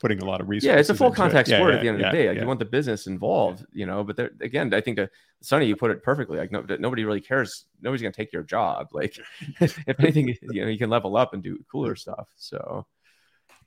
[0.04, 0.68] putting a lot of resources.
[0.68, 1.24] Yeah, it's a full into it.
[1.24, 2.28] contact Yeah, sport yeah, at the end of the day.
[2.28, 2.42] Like yeah.
[2.42, 4.04] you want the business involved, you know.
[4.04, 5.08] But there, again, I think uh,
[5.42, 6.38] Sonny, you put it perfectly.
[6.38, 7.66] Like no, nobody really cares.
[7.82, 8.90] Nobody's gonna take your job.
[8.92, 9.18] Like
[9.62, 12.28] if anything, you know, you can level up and do cooler stuff.
[12.36, 12.86] So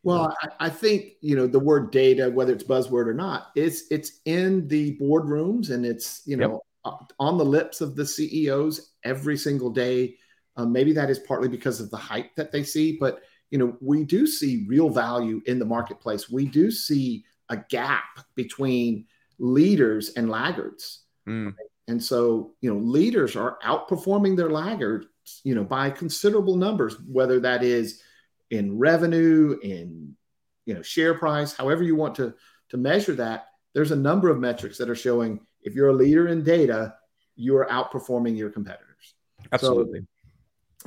[0.02, 3.84] Well, I, I think you know the word data, whether it's buzzword or not, it's
[3.90, 8.92] it's in the boardrooms and it's you know uh, on the lips of the CEOs
[9.04, 10.16] every single day.
[10.58, 13.20] Um, maybe that is partly because of the hype that they see, but
[13.50, 16.30] you know we do see real value in the marketplace.
[16.30, 19.06] We do see a gap between
[19.38, 21.54] leaders and laggards, mm,
[21.88, 25.06] and so you know leaders are outperforming their laggards,
[25.44, 28.02] you know, by considerable numbers, whether that is
[28.50, 30.16] in revenue, in
[30.64, 32.34] you know share price, however you want to
[32.70, 33.48] to measure that.
[33.74, 36.94] There's a number of metrics that are showing if you're a leader in data,
[37.34, 39.14] you are outperforming your competitors.
[39.52, 40.06] absolutely.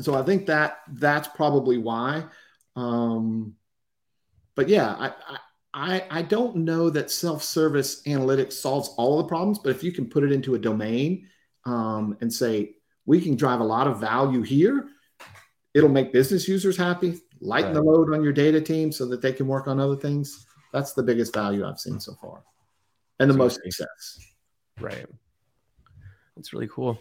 [0.02, 2.24] So I think that that's probably why.
[2.80, 3.56] Um,
[4.56, 5.38] but yeah, I, I
[5.74, 10.10] I I don't know that self-service analytics solves all the problems, but if you can
[10.10, 11.28] put it into a domain
[11.66, 12.76] um, and say
[13.06, 14.88] we can drive a lot of value here,
[15.74, 19.34] it'll make business users happy, lighten the load on your data team so that they
[19.34, 20.46] can work on other things.
[20.72, 22.44] That's the biggest value I've seen so far,
[23.20, 24.20] and the most success.
[24.80, 25.06] Right.
[26.36, 26.98] That's really cool.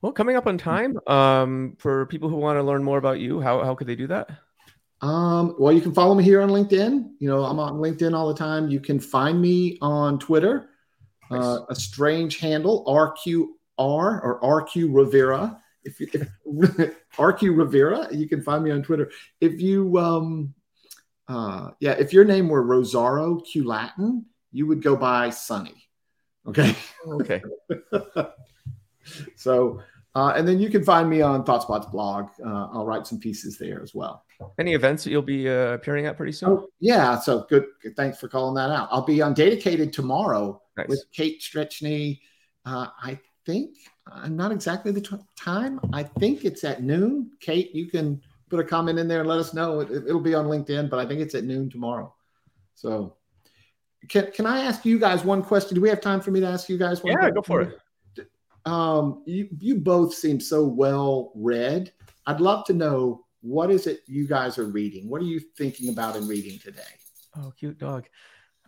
[0.00, 3.40] Well, coming up on time, um, for people who want to learn more about you,
[3.40, 4.30] how, how could they do that?
[5.00, 7.10] Um, well, you can follow me here on LinkedIn.
[7.18, 8.68] You know, I'm on LinkedIn all the time.
[8.68, 10.70] You can find me on Twitter,
[11.30, 13.46] uh, a strange handle, RQR
[13.78, 15.60] or RQ Rivera.
[15.84, 16.28] If, you, if
[17.16, 19.10] RQ Rivera, you can find me on Twitter.
[19.40, 20.54] If you, um,
[21.28, 25.88] uh, yeah, if your name were Rosario Q Latin, you would go by Sonny.
[26.46, 26.74] Okay.
[27.06, 27.42] Okay.
[29.36, 29.80] So,
[30.18, 32.30] uh, and then you can find me on ThoughtSpot's blog.
[32.44, 34.24] Uh, I'll write some pieces there as well.
[34.58, 36.48] Any events that you'll be uh, appearing at pretty soon?
[36.48, 37.20] Oh, yeah.
[37.20, 37.66] So good.
[37.80, 37.94] good.
[37.94, 38.88] Thanks for calling that out.
[38.90, 40.88] I'll be on DATAcated tomorrow nice.
[40.88, 42.18] with Kate Strachnyi.
[42.66, 43.76] Uh, I think
[44.10, 45.78] I'm not exactly the t- time.
[45.92, 47.30] I think it's at noon.
[47.38, 49.80] Kate, you can put a comment in there and let us know.
[49.82, 52.12] It, will be on LinkedIn, but I think it's at noon tomorrow.
[52.74, 53.14] So,
[54.08, 55.76] can can I ask you guys one question?
[55.76, 57.12] Do we have time for me to ask you guys one?
[57.12, 57.34] Yeah, question?
[57.34, 57.78] go for it.
[58.64, 61.92] Um, you you both seem so well read.
[62.26, 65.08] I'd love to know what is it you guys are reading.
[65.08, 66.82] What are you thinking about and reading today?
[67.36, 68.06] Oh, cute dog.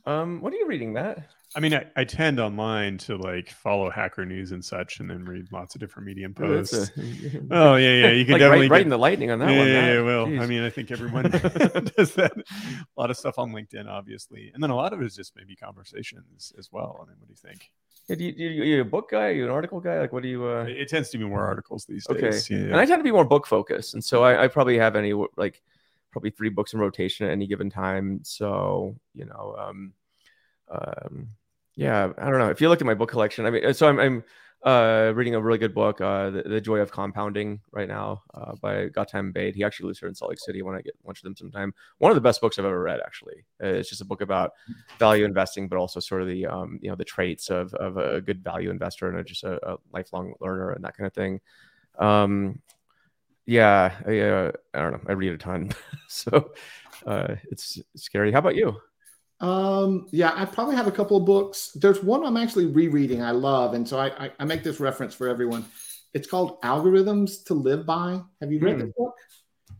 [0.07, 1.29] Um, what are you reading, Matt?
[1.55, 5.25] I mean, I, I tend online to like follow Hacker News and such, and then
[5.25, 6.91] read lots of different Medium Oh, posts.
[6.97, 8.11] a- Oh yeah, yeah.
[8.13, 9.67] You can like definitely right, right get- in the lightning on that yeah, one.
[9.67, 9.95] yeah, Matt.
[9.95, 12.33] yeah, well, I mean, I think everyone does that.
[12.37, 15.35] A lot of stuff on LinkedIn, obviously, and then a lot of it is just
[15.37, 17.01] maybe conversations as well.
[17.03, 17.71] I mean, what do you think?
[18.19, 19.29] You, you, you a book guy?
[19.29, 20.01] Are you an article guy?
[20.01, 20.45] Like, what do you?
[20.47, 20.65] Uh...
[20.69, 22.23] It tends to be more articles these Okay.
[22.23, 22.51] days.
[22.51, 24.97] Yeah, And I tend to be more book focused, and so I, I probably have
[24.97, 25.63] any like
[26.11, 28.21] probably three books in rotation at any given time.
[28.23, 29.93] So you know, um,
[30.71, 31.29] um,
[31.77, 32.51] yeah, I don't know.
[32.51, 34.25] If you look at my book collection, I mean, so I'm, I'm
[34.63, 38.53] uh, reading a really good book, uh, the, the Joy of Compounding, right now uh,
[38.61, 39.55] by Gautam Baid.
[39.55, 40.63] He actually lives here in Salt Lake City.
[40.63, 43.01] When I get lunch with him sometime, one of the best books I've ever read.
[43.05, 44.53] Actually, uh, it's just a book about
[44.99, 48.21] value investing, but also sort of the um, you know the traits of of a
[48.21, 51.41] good value investor and a, just a, a lifelong learner and that kind of thing.
[51.99, 52.61] Um,
[53.47, 55.01] yeah, I, uh, I don't know.
[55.09, 55.73] I read a ton,
[56.09, 56.53] so
[57.07, 58.31] uh, it's scary.
[58.31, 58.77] How about you?
[59.41, 61.71] Um, yeah, I probably have a couple of books.
[61.75, 63.23] There's one I'm actually rereading.
[63.23, 65.65] I love, and so I, I, I make this reference for everyone.
[66.13, 68.21] It's called Algorithms to Live By.
[68.41, 68.81] Have you read Hmm.
[68.83, 69.15] this book?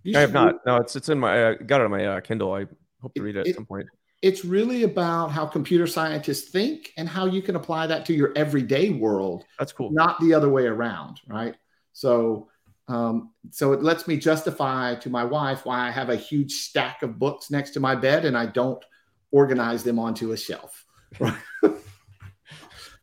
[0.03, 0.47] You I have not.
[0.47, 1.51] read- No, it's it's in my.
[1.51, 2.53] I got it on my uh, Kindle.
[2.55, 2.67] I
[3.03, 3.87] hope to read it at some point.
[4.23, 8.33] It's really about how computer scientists think and how you can apply that to your
[8.37, 9.91] everyday world That's cool.
[9.93, 11.55] not the other way around, right?
[11.95, 12.49] So,
[12.89, 17.03] um, so it lets me justify to my wife why I have a huge stack
[17.03, 18.85] of books next to my bed and I don't
[19.33, 20.85] organize them onto a shelf.
[21.19, 21.35] Right?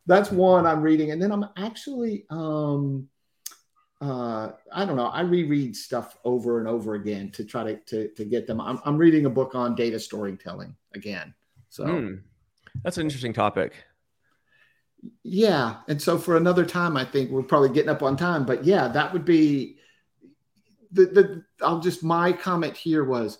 [0.06, 3.10] That's one I'm reading, and then I'm actually, um,
[4.00, 8.08] uh, I don't know, I reread stuff over and over again to try to to,
[8.10, 8.62] to get them.
[8.62, 11.34] I'm, I'm reading a book on data storytelling again.
[11.70, 11.86] So.
[11.86, 12.16] Hmm.
[12.84, 13.74] That's an interesting topic.
[15.24, 15.78] Yeah.
[15.88, 18.88] And so for another time, I think we're probably getting up on time, but yeah,
[18.90, 19.78] that would be
[20.92, 23.40] the, the, I'll just, my comment here was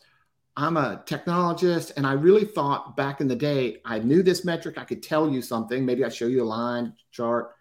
[0.58, 4.80] I'm a technologist and I really thought back in the day, I knew this metric.
[4.80, 5.86] I could tell you something.
[5.86, 7.52] Maybe I show you a line chart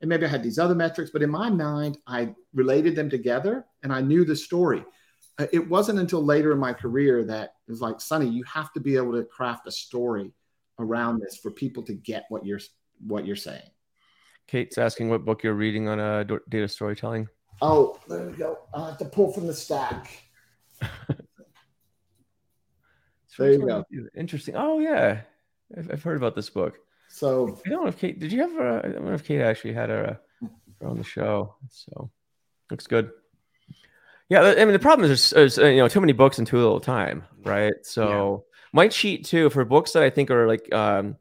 [0.00, 3.66] and maybe I had these other metrics, but in my mind, I related them together
[3.84, 4.84] and I knew the story.
[5.38, 8.72] Uh, It wasn't until later in my career that it was like, Sonny, you have
[8.72, 10.32] to be able to craft a story
[10.80, 12.60] around this for people to get what you're
[13.06, 13.70] what you're saying.
[14.48, 17.28] Kate's asking what book you're reading on uh, data storytelling.
[17.62, 18.58] Oh, there we go.
[18.74, 20.10] I have to pull from the stack.
[23.38, 23.84] There you go.
[24.16, 24.54] Interesting.
[24.56, 25.20] Oh yeah,
[25.76, 26.78] I've, I've, heard about this book.
[27.08, 28.18] So I don't know if Kate.
[28.18, 28.56] Did you have?
[28.56, 30.18] A, I don't know if Kate actually had her,
[30.80, 31.54] her on the show.
[31.68, 32.10] So
[32.70, 33.10] looks good.
[34.28, 36.44] Yeah, I mean the problem is there's, there's uh, you know too many books in
[36.44, 37.74] too little time, right?
[37.82, 38.60] So yeah.
[38.72, 41.16] might cheat too for books that I think are like um,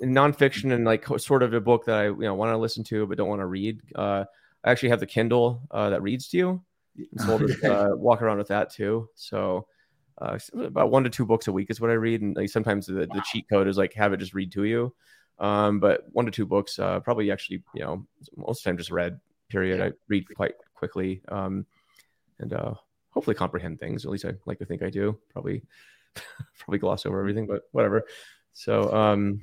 [0.00, 3.06] nonfiction and like sort of a book that I you know want to listen to
[3.06, 3.80] but don't want to read.
[3.94, 4.24] Uh,
[4.64, 6.62] I actually have the Kindle uh, that reads to you,
[7.18, 9.08] so I'll just uh, walk around with that too.
[9.16, 9.66] So
[10.22, 12.86] uh, about one to two books a week is what I read, and like sometimes
[12.86, 14.94] the, the cheat code is like have it just read to you.
[15.38, 18.06] Um, but one to two books, uh, probably actually you know
[18.36, 19.20] most of the time just read.
[19.48, 19.82] Period.
[19.82, 21.66] I read quite quickly, um,
[22.38, 22.74] and uh,
[23.10, 24.04] hopefully comprehend things.
[24.04, 25.18] At least I like to think I do.
[25.30, 25.62] Probably
[26.58, 28.04] probably gloss over everything, but whatever.
[28.52, 29.42] So um,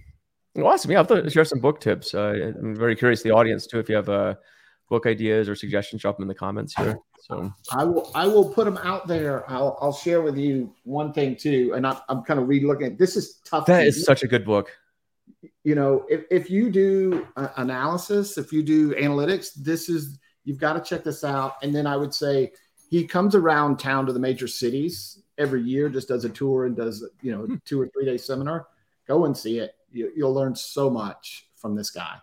[0.57, 0.91] awesome.
[0.91, 2.13] Yeah, I'll share some book tips.
[2.13, 3.79] Uh, I'm very curious the audience too.
[3.79, 4.35] If you have uh,
[4.89, 6.97] book ideas or suggestions, drop them in the comments here.
[7.21, 9.49] So I will I will put them out there.
[9.49, 12.97] I'll I'll share with you one thing too, and I, am kind of re-looking.
[12.97, 13.65] This is tough.
[13.67, 14.71] That is such a good book.
[15.63, 20.59] You know, if if you do uh, analysis, if you do analytics, this is you've
[20.59, 21.55] got to check this out.
[21.61, 22.51] And then I would say
[22.89, 26.75] he comes around town to the major cities every year, just does a tour and
[26.75, 27.55] does you know hmm.
[27.65, 28.67] two or three day seminar.
[29.07, 29.75] Go and see it.
[29.91, 32.17] You, you'll learn so much from this guy.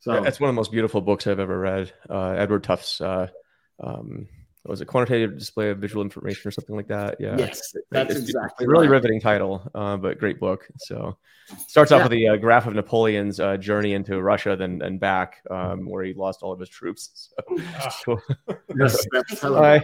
[0.00, 1.92] So that's one of the most beautiful books I've ever read.
[2.08, 3.28] Uh, Edward Tufte's, uh,
[3.80, 4.28] um,
[4.64, 7.16] was it quantitative display of visual information or something like that?
[7.18, 7.36] Yeah.
[7.38, 8.64] Yes, that's it's, exactly.
[8.64, 8.94] It's really right.
[8.94, 10.66] riveting title, uh, but great book.
[10.78, 11.16] So
[11.66, 12.04] starts off yeah.
[12.04, 16.04] with the uh, graph of Napoleon's uh, journey into Russia, then and back, um, where
[16.04, 17.32] he lost all of his troops.
[18.04, 18.56] So, cool.
[18.78, 19.06] yes,
[19.42, 19.82] all right.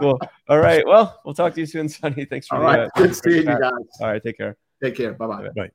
[0.00, 0.20] cool.
[0.48, 0.86] All right.
[0.86, 2.24] Well, we'll talk to you soon, Sonny.
[2.24, 2.80] Thanks for all the, right.
[2.80, 3.72] Uh, Good seeing you guys.
[4.00, 4.22] All right.
[4.22, 4.56] Take care.
[4.82, 5.12] Take care.
[5.14, 5.48] Bye-bye.
[5.56, 5.70] Bye.